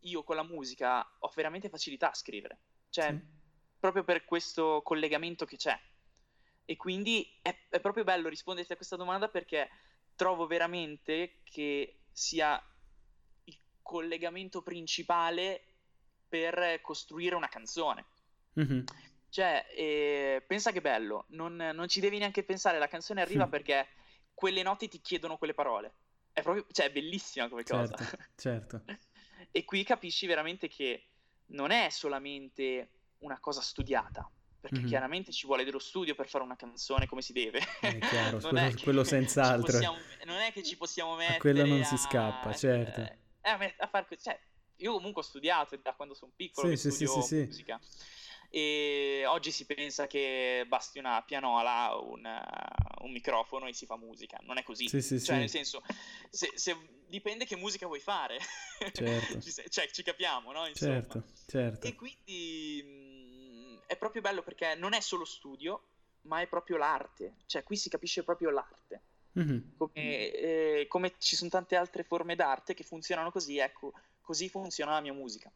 io 0.05 0.23
con 0.23 0.37
la 0.37 0.45
musica 0.45 1.05
ho 1.19 1.33
veramente 1.35 1.69
facilità 1.69 2.11
a 2.11 2.15
scrivere, 2.15 2.61
cioè 2.91 3.09
sì. 3.11 3.21
proprio 3.79 4.05
per 4.05 4.25
questo 4.25 4.83
collegamento 4.85 5.45
che 5.45 5.57
c'è. 5.57 5.79
E 6.65 6.77
quindi 6.77 7.39
è, 7.43 7.57
è 7.69 7.81
proprio 7.81 8.05
bello 8.05 8.29
risponderti 8.29 8.73
a 8.73 8.77
questa 8.77 8.97
domanda 8.97 9.29
perché 9.29 9.69
trovo 10.15 10.47
veramente 10.47 11.41
che 11.43 12.03
sia 12.11 12.63
il 13.45 13.59
collegamento 13.83 14.63
principale 14.63 15.63
per 16.29 16.81
costruire 16.81 17.35
una 17.35 17.49
canzone. 17.49 18.07
Mm-hmm. 18.59 18.85
Cioè, 19.29 19.67
eh, 19.75 20.45
pensa 20.47 20.73
che 20.73 20.81
bello, 20.81 21.25
non, 21.29 21.57
non, 21.57 21.89
ci 21.89 22.01
devi 22.01 22.19
neanche 22.19 22.45
pensare, 22.45 22.79
la 22.79 22.89
canzone 22.89 23.23
arriva 23.23 23.47
mm. 23.47 23.51
perché 23.51 23.89
quelle 24.35 24.63
note 24.63 24.89
ti 24.89 25.01
chiedono 25.01 25.39
quelle 25.39 25.55
parole. 25.55 25.95
È 26.33 26.43
proprio, 26.43 26.67
cioè, 26.71 26.87
è 26.87 26.93
bellissima 26.93 27.49
come 27.49 27.65
certo, 27.65 27.97
cosa. 27.97 28.19
Certo. 28.37 28.85
e 29.51 29.65
qui 29.65 29.85
capisci 29.85 30.27
veramente 30.27 30.69
che 30.69 31.07
non 31.47 31.71
è 31.71 31.89
solamente 31.89 32.91
una 33.19 33.39
cosa 33.41 33.61
studiata, 33.61 34.31
perché 34.63 34.79
mm-hmm. 34.79 34.87
chiaramente 34.87 35.33
ci 35.33 35.45
vuole 35.45 35.65
dello 35.65 35.81
studio 35.81 36.15
per 36.15 36.29
fare 36.29 36.45
una 36.45 36.55
canzone 36.55 37.07
come 37.07 37.21
si 37.21 37.33
deve. 37.33 37.59
È 37.83 37.99
chiaro, 37.99 38.39
quello, 38.39 38.73
quello 38.81 39.05
senz'altro. 39.05 39.73
Possiamo, 39.73 39.99
non 40.25 40.37
è 40.37 40.53
che 40.53 40.63
ci 40.63 40.77
possiamo 40.77 41.17
mettere... 41.17 41.37
A 41.37 41.41
quello 41.41 41.67
non 41.67 41.81
a, 41.81 41.85
si 41.85 41.97
scappa, 41.97 42.55
certo. 42.55 43.01
Eh, 43.01 43.19
a, 43.43 43.59
a 43.79 43.87
far, 43.89 44.07
cioè, 44.23 44.41
io 44.77 44.93
comunque 44.93 45.23
ho 45.23 45.25
studiato 45.25 45.77
da 45.83 45.95
quando 45.95 46.15
sono 46.15 46.31
piccolo 46.37 46.69
sì, 46.77 46.91
sì, 46.93 47.07
sì, 47.07 47.37
musica. 47.45 47.81
E 48.49 49.25
oggi 49.27 49.51
si 49.51 49.67
pensa 49.67 50.07
che 50.07 50.65
basti 50.69 51.01
una 51.01 51.25
pianola, 51.27 51.97
un, 52.01 52.23
un 53.01 53.11
microfono 53.11 53.67
e 53.67 53.73
si 53.73 53.85
fa 53.85 53.97
musica. 53.97 54.39
Non 54.43 54.59
è 54.59 54.63
così. 54.63 54.87
cioè, 54.89 55.39
nel 55.39 55.49
senso, 55.49 55.83
se, 56.31 56.53
se, 56.55 56.77
dipende 57.09 57.47
che 57.47 57.57
musica 57.57 57.87
vuoi 57.87 58.01
fare. 58.01 58.39
Certo. 58.93 59.41
cioè, 59.71 59.91
ci 59.91 60.03
capiamo, 60.05 60.53
no? 60.53 60.69
Insomma. 60.69 60.93
Certo, 60.93 61.25
certo. 61.47 61.87
E 61.89 61.95
quindi 61.95 63.02
è 63.93 63.97
proprio 63.97 64.23
bello 64.23 64.43
perché 64.43 64.75
non 64.75 64.95
è 64.95 65.01
solo 65.01 65.25
studio, 65.25 65.85
ma 66.23 66.41
è 66.41 66.47
proprio 66.47 66.77
l'arte. 66.77 67.37
Cioè, 67.47 67.63
qui 67.63 67.77
si 67.77 67.89
capisce 67.89 68.25
proprio 68.25 68.51
l'arte. 68.51 69.03
Mm-hmm. 69.39 69.59
Come, 69.77 70.31
eh, 70.33 70.87
come, 70.89 71.15
ci 71.19 71.37
sono 71.37 71.51
tante 71.51 71.77
altre 71.77 72.03
forme 72.03 72.37
d'arte 72.37 72.75
che 72.75 72.85
funzionano 72.85 73.31
così, 73.31 73.59
ecco, 73.59 73.93
così 74.21 74.49
funziona 74.49 74.93
la 74.93 75.01
mia 75.01 75.15
musica 75.15 75.51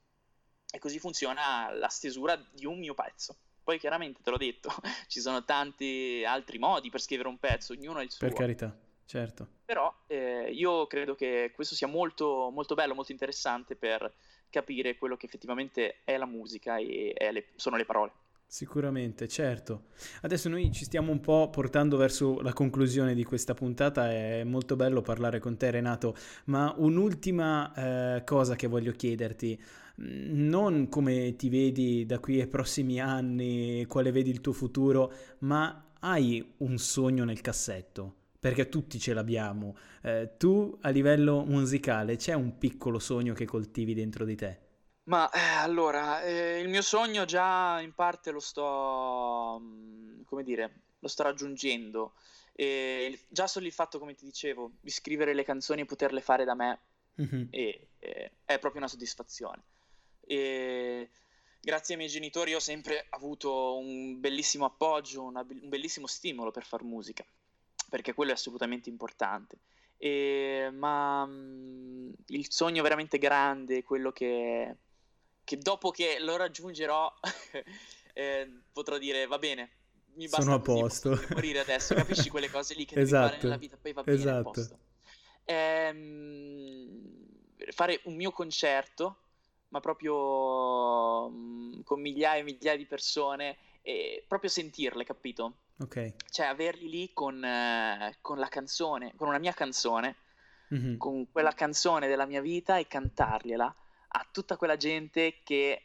e 0.70 0.78
così 0.78 0.98
funziona 0.98 1.70
la 1.72 1.88
stesura 1.88 2.36
di 2.52 2.64
un 2.64 2.78
mio 2.78 2.94
pezzo. 2.94 3.36
Poi 3.62 3.78
chiaramente 3.78 4.22
te 4.22 4.30
l'ho 4.30 4.36
detto, 4.36 4.70
ci 5.08 5.20
sono 5.20 5.44
tanti 5.44 6.24
altri 6.26 6.58
modi 6.58 6.88
per 6.88 7.00
scrivere 7.00 7.28
un 7.28 7.38
pezzo, 7.38 7.72
ognuno 7.72 7.98
ha 7.98 8.02
il 8.02 8.10
suo. 8.10 8.26
Per 8.26 8.36
carità, 8.36 8.74
certo. 9.04 9.46
Però 9.64 9.94
eh, 10.06 10.50
io 10.52 10.86
credo 10.86 11.14
che 11.14 11.52
questo 11.54 11.74
sia 11.74 11.86
molto, 11.86 12.50
molto 12.50 12.74
bello, 12.74 12.94
molto 12.94 13.12
interessante 13.12 13.76
per 13.76 14.10
capire 14.48 14.96
quello 14.96 15.16
che 15.16 15.26
effettivamente 15.26 16.02
è 16.04 16.16
la 16.16 16.24
musica 16.24 16.78
e 16.78 17.14
le, 17.30 17.48
sono 17.56 17.76
le 17.76 17.84
parole. 17.84 18.12
Sicuramente, 18.48 19.26
certo. 19.28 19.86
Adesso 20.22 20.48
noi 20.48 20.70
ci 20.72 20.84
stiamo 20.84 21.10
un 21.10 21.20
po' 21.20 21.50
portando 21.50 21.96
verso 21.96 22.40
la 22.40 22.52
conclusione 22.52 23.14
di 23.14 23.24
questa 23.24 23.54
puntata, 23.54 24.10
è 24.10 24.44
molto 24.44 24.76
bello 24.76 25.02
parlare 25.02 25.40
con 25.40 25.56
te 25.56 25.70
Renato, 25.70 26.14
ma 26.46 26.72
un'ultima 26.78 28.16
eh, 28.16 28.24
cosa 28.24 28.54
che 28.54 28.68
voglio 28.68 28.92
chiederti, 28.92 29.60
mm, 30.00 30.48
non 30.48 30.88
come 30.88 31.34
ti 31.36 31.48
vedi 31.50 32.06
da 32.06 32.18
qui 32.20 32.40
ai 32.40 32.46
prossimi 32.46 33.00
anni, 33.00 33.84
quale 33.86 34.12
vedi 34.12 34.30
il 34.30 34.40
tuo 34.40 34.52
futuro, 34.52 35.12
ma 35.40 35.90
hai 36.00 36.54
un 36.58 36.78
sogno 36.78 37.24
nel 37.24 37.40
cassetto? 37.40 38.14
Perché 38.38 38.68
tutti 38.68 38.98
ce 39.00 39.12
l'abbiamo. 39.12 39.76
Eh, 40.02 40.34
tu 40.38 40.78
a 40.82 40.88
livello 40.90 41.44
musicale 41.44 42.16
c'è 42.16 42.32
un 42.34 42.56
piccolo 42.58 43.00
sogno 43.00 43.34
che 43.34 43.44
coltivi 43.44 43.92
dentro 43.92 44.24
di 44.24 44.36
te? 44.36 44.65
Ma 45.06 45.30
eh, 45.30 45.38
allora, 45.38 46.22
eh, 46.22 46.60
il 46.60 46.68
mio 46.68 46.82
sogno 46.82 47.24
già 47.24 47.80
in 47.80 47.94
parte 47.94 48.32
lo 48.32 48.40
sto, 48.40 49.58
mm, 49.60 50.22
come 50.24 50.42
dire, 50.42 50.80
lo 50.98 51.08
sto 51.08 51.22
raggiungendo. 51.22 52.14
E 52.52 53.20
già 53.28 53.46
solo 53.46 53.66
il 53.66 53.72
fatto, 53.72 53.98
come 53.98 54.14
ti 54.14 54.24
dicevo, 54.24 54.72
di 54.80 54.90
scrivere 54.90 55.34
le 55.34 55.44
canzoni 55.44 55.82
e 55.82 55.84
poterle 55.84 56.20
fare 56.20 56.44
da 56.44 56.54
me 56.54 56.80
mm-hmm. 57.20 57.46
è, 57.50 57.80
è, 57.98 58.30
è, 58.44 58.58
proprio 58.58 58.80
una 58.80 58.88
soddisfazione. 58.88 59.62
E 60.20 61.08
grazie 61.60 61.94
ai 61.94 62.00
miei 62.00 62.10
genitori 62.10 62.54
ho 62.54 62.60
sempre 62.60 63.06
avuto 63.10 63.76
un 63.78 64.18
bellissimo 64.18 64.64
appoggio, 64.64 65.22
una, 65.22 65.46
un 65.48 65.68
bellissimo 65.68 66.08
stimolo 66.08 66.50
per 66.50 66.64
far 66.64 66.82
musica, 66.82 67.24
perché 67.88 68.12
quello 68.12 68.32
è 68.32 68.34
assolutamente 68.34 68.88
importante. 68.88 69.58
E, 69.98 70.68
ma 70.72 71.24
mh, 71.24 71.30
mm, 71.30 72.12
il 72.28 72.50
sogno 72.50 72.82
veramente 72.82 73.18
grande, 73.18 73.84
quello 73.84 74.10
che 74.10 74.76
che 75.46 75.58
dopo 75.58 75.92
che 75.92 76.18
lo 76.18 76.36
raggiungerò 76.36 77.14
eh, 78.12 78.50
potrò 78.72 78.98
dire 78.98 79.26
va 79.28 79.38
bene, 79.38 79.70
mi 80.14 80.24
basta 80.24 80.42
Sono 80.42 80.56
a 80.56 80.60
posto. 80.60 81.18
morire 81.30 81.60
adesso, 81.60 81.94
capisci 81.94 82.28
quelle 82.28 82.50
cose 82.50 82.74
lì 82.74 82.84
che 82.84 82.98
esatto. 83.00 83.26
devi 83.26 83.36
fare 83.36 83.42
nella 83.44 83.56
vita, 83.56 83.78
poi 83.80 83.92
va 83.92 84.02
bene 84.02 84.18
esatto. 84.18 84.48
a 84.48 84.52
posto. 84.52 84.78
Ehm, 85.44 86.88
fare 87.70 88.00
un 88.04 88.16
mio 88.16 88.32
concerto, 88.32 89.18
ma 89.68 89.78
proprio 89.78 91.28
mh, 91.28 91.36
mm, 91.36 91.80
con 91.82 92.00
migliaia 92.00 92.40
e 92.40 92.44
migliaia 92.44 92.76
di 92.76 92.86
persone 92.86 93.56
e 93.82 94.24
proprio 94.26 94.50
sentirle, 94.50 95.04
capito? 95.04 95.58
Ok. 95.78 96.14
Cioè 96.28 96.46
averli 96.46 96.88
lì 96.88 97.12
con, 97.12 97.44
eh, 97.44 98.16
con 98.20 98.38
la 98.38 98.48
canzone, 98.48 99.12
con 99.14 99.28
una 99.28 99.38
mia 99.38 99.52
canzone, 99.52 100.16
mm-hmm. 100.74 100.96
con 100.96 101.30
quella 101.30 101.52
canzone 101.52 102.08
della 102.08 102.26
mia 102.26 102.40
vita 102.40 102.78
e 102.78 102.88
cantargliela 102.88 103.72
a 104.08 104.28
tutta 104.30 104.56
quella 104.56 104.76
gente 104.76 105.40
che, 105.42 105.82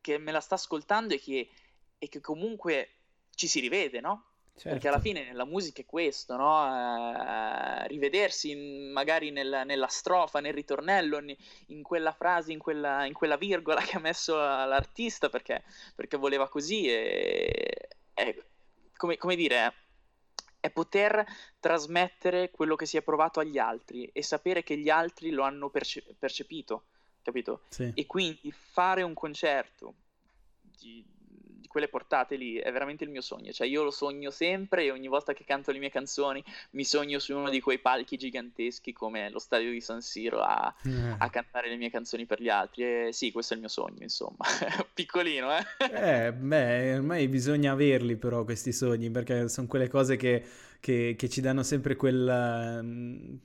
che 0.00 0.18
me 0.18 0.32
la 0.32 0.40
sta 0.40 0.56
ascoltando 0.56 1.14
e 1.14 1.20
che, 1.20 1.48
e 1.98 2.08
che, 2.08 2.20
comunque 2.20 2.90
ci 3.34 3.46
si 3.46 3.60
rivede, 3.60 4.00
no? 4.00 4.26
Certo. 4.54 4.68
Perché 4.68 4.88
alla 4.88 5.00
fine 5.00 5.24
nella 5.24 5.46
musica 5.46 5.80
è 5.80 5.86
questo, 5.86 6.36
no? 6.36 6.66
Uh, 6.66 7.86
rivedersi 7.86 8.50
in, 8.50 8.92
magari 8.92 9.30
nel, 9.30 9.62
nella 9.64 9.86
strofa, 9.86 10.40
nel 10.40 10.52
ritornello, 10.52 11.18
in, 11.18 11.34
in 11.68 11.82
quella 11.82 12.12
frase, 12.12 12.52
in 12.52 12.58
quella, 12.58 13.06
in 13.06 13.14
quella, 13.14 13.36
virgola 13.36 13.80
che 13.80 13.96
ha 13.96 14.00
messo 14.00 14.36
l'artista 14.36 15.30
perché, 15.30 15.64
perché 15.94 16.18
voleva 16.18 16.48
così. 16.48 16.86
E, 16.88 17.88
e 18.12 18.44
come, 18.94 19.16
come 19.16 19.36
dire, 19.36 19.74
è 20.60 20.70
poter 20.70 21.24
trasmettere 21.58 22.50
quello 22.50 22.76
che 22.76 22.86
si 22.86 22.96
è 22.96 23.02
provato 23.02 23.40
agli 23.40 23.58
altri 23.58 24.04
e 24.12 24.22
sapere 24.22 24.62
che 24.62 24.76
gli 24.76 24.90
altri 24.90 25.30
lo 25.30 25.42
hanno 25.42 25.70
perce- 25.70 26.04
percepito 26.18 26.84
capito? 27.22 27.62
Sì. 27.68 27.90
E 27.94 28.06
quindi 28.06 28.52
fare 28.52 29.02
un 29.02 29.14
concerto 29.14 29.94
di, 30.78 31.04
di, 31.06 31.66
quelle 31.68 31.88
portate 31.88 32.36
lì 32.36 32.56
è 32.56 32.70
veramente 32.70 33.04
il 33.04 33.10
mio 33.10 33.20
sogno. 33.20 33.52
Cioè, 33.52 33.66
io 33.66 33.82
lo 33.82 33.90
sogno 33.90 34.30
sempre 34.30 34.84
e 34.84 34.90
ogni 34.90 35.08
volta 35.08 35.32
che 35.32 35.44
canto 35.44 35.70
le 35.70 35.78
mie 35.78 35.90
canzoni 35.90 36.42
mi 36.70 36.84
sogno 36.84 37.18
su 37.18 37.36
uno 37.36 37.48
di 37.48 37.60
quei 37.60 37.78
palchi 37.78 38.16
giganteschi 38.16 38.92
come 38.92 39.30
lo 39.30 39.38
stadio 39.38 39.70
di 39.70 39.80
San 39.80 40.02
Siro 40.02 40.40
a, 40.40 40.74
eh. 40.84 41.14
a 41.18 41.30
cantare 41.30 41.68
le 41.68 41.76
mie 41.76 41.90
canzoni 41.90 42.26
per 42.26 42.42
gli 42.42 42.48
altri. 42.48 42.82
E 42.84 43.08
sì, 43.12 43.32
questo 43.32 43.54
è 43.54 43.56
il 43.56 43.62
mio 43.62 43.70
sogno, 43.70 44.02
insomma. 44.02 44.44
Piccolino, 44.92 45.50
eh? 45.56 46.26
eh, 46.26 46.32
beh, 46.32 46.94
ormai 46.94 47.28
bisogna 47.28 47.72
averli 47.72 48.16
però 48.16 48.44
questi 48.44 48.72
sogni 48.72 49.10
perché 49.10 49.48
sono 49.48 49.66
quelle 49.66 49.88
cose 49.88 50.16
che 50.16 50.44
che, 50.82 51.14
che 51.16 51.28
ci 51.28 51.40
danno 51.40 51.62
sempre 51.62 51.94
quella, 51.94 52.84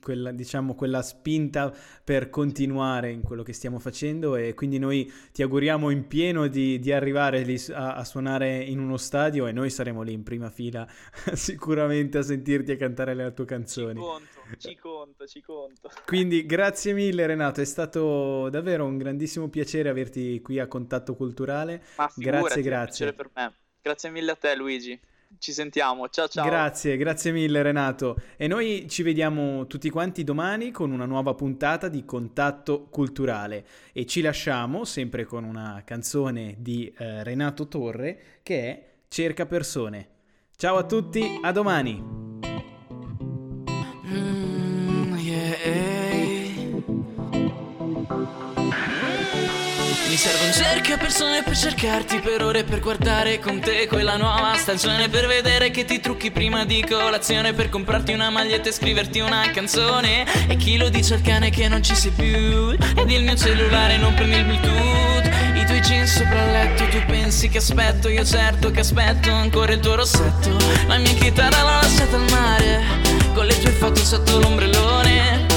quella, 0.02 0.32
diciamo, 0.32 0.74
quella 0.74 1.02
spinta 1.02 1.72
per 2.02 2.30
continuare 2.30 3.12
in 3.12 3.22
quello 3.22 3.44
che 3.44 3.52
stiamo 3.52 3.78
facendo 3.78 4.34
e 4.34 4.54
quindi 4.54 4.80
noi 4.80 5.08
ti 5.30 5.42
auguriamo 5.42 5.90
in 5.90 6.08
pieno 6.08 6.48
di, 6.48 6.80
di 6.80 6.90
arrivare 6.90 7.42
lì 7.42 7.56
a, 7.70 7.94
a, 7.94 8.04
suonare 8.04 8.56
in 8.56 8.80
uno 8.80 8.96
stadio 8.96 9.46
e 9.46 9.52
noi 9.52 9.70
saremo 9.70 10.02
lì 10.02 10.14
in 10.14 10.24
prima 10.24 10.50
fila 10.50 10.84
sicuramente 11.34 12.18
a 12.18 12.22
sentirti 12.22 12.72
e 12.72 12.76
cantare 12.76 13.14
le 13.14 13.32
tue 13.32 13.44
canzoni. 13.44 14.00
Ci 14.00 14.04
conto, 14.04 14.56
ci 14.58 14.76
conto, 14.76 15.26
ci 15.26 15.40
conto. 15.40 15.90
Quindi 16.06 16.44
grazie 16.44 16.92
mille 16.92 17.24
Renato, 17.24 17.60
è 17.60 17.64
stato 17.64 18.48
davvero 18.48 18.84
un 18.84 18.98
grandissimo 18.98 19.48
piacere 19.48 19.88
averti 19.88 20.40
qui 20.40 20.58
a 20.58 20.66
Contatto 20.66 21.14
Culturale. 21.14 21.84
Ma 21.98 22.10
grazie, 22.16 22.62
grazie. 22.62 23.12
per 23.12 23.30
me. 23.32 23.54
Grazie 23.80 24.10
mille 24.10 24.32
a 24.32 24.34
te 24.34 24.56
Luigi 24.56 25.00
ci 25.38 25.52
sentiamo. 25.52 26.08
Ciao 26.08 26.28
ciao. 26.28 26.46
Grazie, 26.46 26.96
grazie 26.96 27.32
mille 27.32 27.62
Renato. 27.62 28.16
E 28.36 28.46
noi 28.46 28.86
ci 28.88 29.02
vediamo 29.02 29.66
tutti 29.66 29.90
quanti 29.90 30.24
domani 30.24 30.70
con 30.70 30.90
una 30.90 31.06
nuova 31.06 31.34
puntata 31.34 31.88
di 31.88 32.04
Contatto 32.04 32.86
Culturale 32.88 33.66
e 33.92 34.06
ci 34.06 34.20
lasciamo 34.20 34.84
sempre 34.84 35.24
con 35.24 35.44
una 35.44 35.82
canzone 35.84 36.56
di 36.58 36.92
eh, 36.96 37.22
Renato 37.22 37.68
Torre 37.68 38.40
che 38.42 38.60
è 38.60 38.86
Cerca 39.08 39.46
persone. 39.46 40.08
Ciao 40.54 40.76
a 40.76 40.84
tutti, 40.84 41.40
a 41.42 41.50
domani. 41.50 42.47
Serve 50.18 50.46
un 50.46 50.52
cerca 50.52 50.96
persone 50.96 51.44
per 51.44 51.56
cercarti 51.56 52.18
per 52.18 52.42
ore 52.42 52.64
per 52.64 52.80
guardare 52.80 53.38
con 53.38 53.60
te 53.60 53.86
quella 53.86 54.16
nuova 54.16 54.52
stagione 54.56 55.08
per 55.08 55.28
vedere 55.28 55.70
che 55.70 55.84
ti 55.84 56.00
trucchi 56.00 56.32
prima 56.32 56.64
di 56.64 56.84
colazione 56.84 57.52
per 57.52 57.68
comprarti 57.68 58.14
una 58.14 58.28
maglietta 58.28 58.68
e 58.68 58.72
scriverti 58.72 59.20
una 59.20 59.48
canzone. 59.52 60.26
E 60.48 60.56
chi 60.56 60.76
lo 60.76 60.88
dice 60.88 61.14
al 61.14 61.20
cane 61.20 61.50
che 61.50 61.68
non 61.68 61.84
ci 61.84 61.94
sei 61.94 62.10
più? 62.10 62.76
Ed 62.96 63.08
il 63.08 63.22
mio 63.22 63.36
cellulare 63.36 63.96
non 63.96 64.12
prende 64.14 64.38
il 64.38 64.44
bluetooth. 64.44 65.26
I 65.54 65.64
tuoi 65.66 65.80
jeans 65.82 66.12
sopra 66.12 66.44
il 66.44 66.50
letto 66.50 66.88
tu 66.88 67.00
pensi 67.06 67.48
che 67.48 67.58
aspetto 67.58 68.08
io 68.08 68.24
certo 68.24 68.72
che 68.72 68.80
aspetto 68.80 69.30
ancora 69.30 69.72
il 69.72 69.78
tuo 69.78 69.94
rossetto. 69.94 70.56
La 70.88 70.98
mia 70.98 71.14
chitarra 71.14 71.62
l'ho 71.62 71.80
lasciata 71.80 72.16
al 72.16 72.28
mare 72.28 72.82
con 73.34 73.46
le 73.46 73.56
tue 73.60 73.70
foto 73.70 74.02
sotto 74.02 74.40
l'ombrellone 74.40 75.47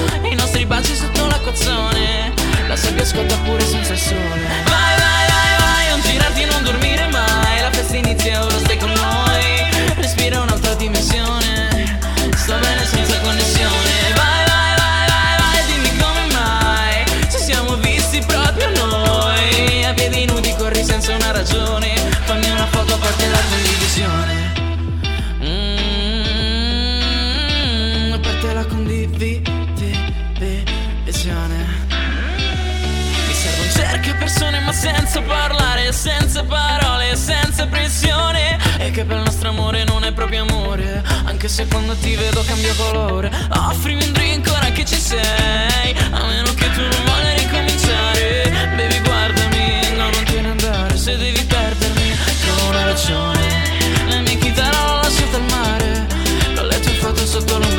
che 39.02 39.06
per 39.06 39.18
il 39.18 39.24
nostro 39.24 39.50
amore 39.50 39.84
non 39.84 40.04
è 40.04 40.12
proprio 40.12 40.44
amore. 40.44 41.04
Anche 41.26 41.48
se 41.48 41.66
quando 41.68 41.96
ti 41.96 42.16
vedo 42.16 42.44
cambio 42.44 42.74
colore. 42.76 43.32
Offrimi 43.70 44.04
un 44.04 44.12
drink 44.12 44.48
ora 44.48 44.70
che 44.72 44.86
ci 44.86 45.00
sei. 45.00 45.96
A 46.12 46.26
meno 46.26 46.54
che 46.54 46.70
tu 46.72 46.82
non 46.82 47.04
voglia 47.06 47.34
ricominciare. 47.36 48.52
Baby 48.76 49.02
guardami, 49.02 49.96
no 49.96 50.10
non 50.10 50.24
te 50.24 50.42
ne 50.42 50.50
andare. 50.50 50.98
Se 50.98 51.18
devi 51.18 51.44
perdermi, 51.44 52.16
trovo 52.42 52.70
una 52.70 52.86
ragione. 52.86 53.80
La 54.08 54.20
mia 54.20 54.38
chitarra 54.38 54.86
l'ho 54.86 55.02
lasciata 55.02 55.38
al 55.38 55.44
mare. 55.50 56.08
L'ho 56.56 56.64
letto 56.64 56.90
e 56.90 56.94
fatto 56.94 57.26
sotto 57.26 57.58
l'ombrellone 57.58 57.71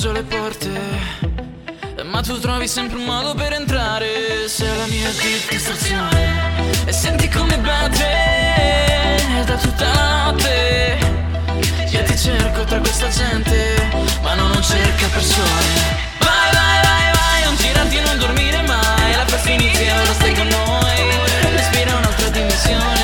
chiuso 0.00 0.12
le 0.12 0.22
porte. 0.22 0.70
Ma 2.04 2.22
tu 2.22 2.38
trovi 2.38 2.66
sempre 2.66 2.96
un 2.96 3.04
modo 3.04 3.34
per 3.34 3.52
entrare 3.52 4.48
Sei 4.48 4.74
la 4.76 4.86
mia 4.86 5.10
distrazione. 5.50 6.86
E 6.86 6.92
senti 6.92 7.28
come 7.28 7.58
batte 7.58 9.22
Da 9.44 9.56
tutta 9.56 9.84
la 9.92 10.24
notte. 10.24 10.98
Io 11.90 12.02
ti 12.04 12.16
cerco 12.16 12.64
tra 12.64 12.78
questa 12.78 13.08
gente 13.08 13.90
Ma 14.22 14.34
non 14.34 14.62
cerca 14.62 15.06
persone. 15.08 15.68
Vai, 16.18 16.50
vai, 16.52 16.80
vai, 16.82 17.12
vai 17.12 17.44
Non 17.44 17.56
girarti, 17.56 18.00
non 18.00 18.18
dormire 18.18 18.62
mai. 18.62 19.12
La 19.12 19.26
festa 19.26 19.50
inizia, 19.50 20.00
ora 20.00 20.12
stai 20.14 20.34
con 20.34 20.46
noi. 20.46 21.56
Respira 21.56 21.96
un'altra 21.96 22.28
dimensione. 22.30 22.99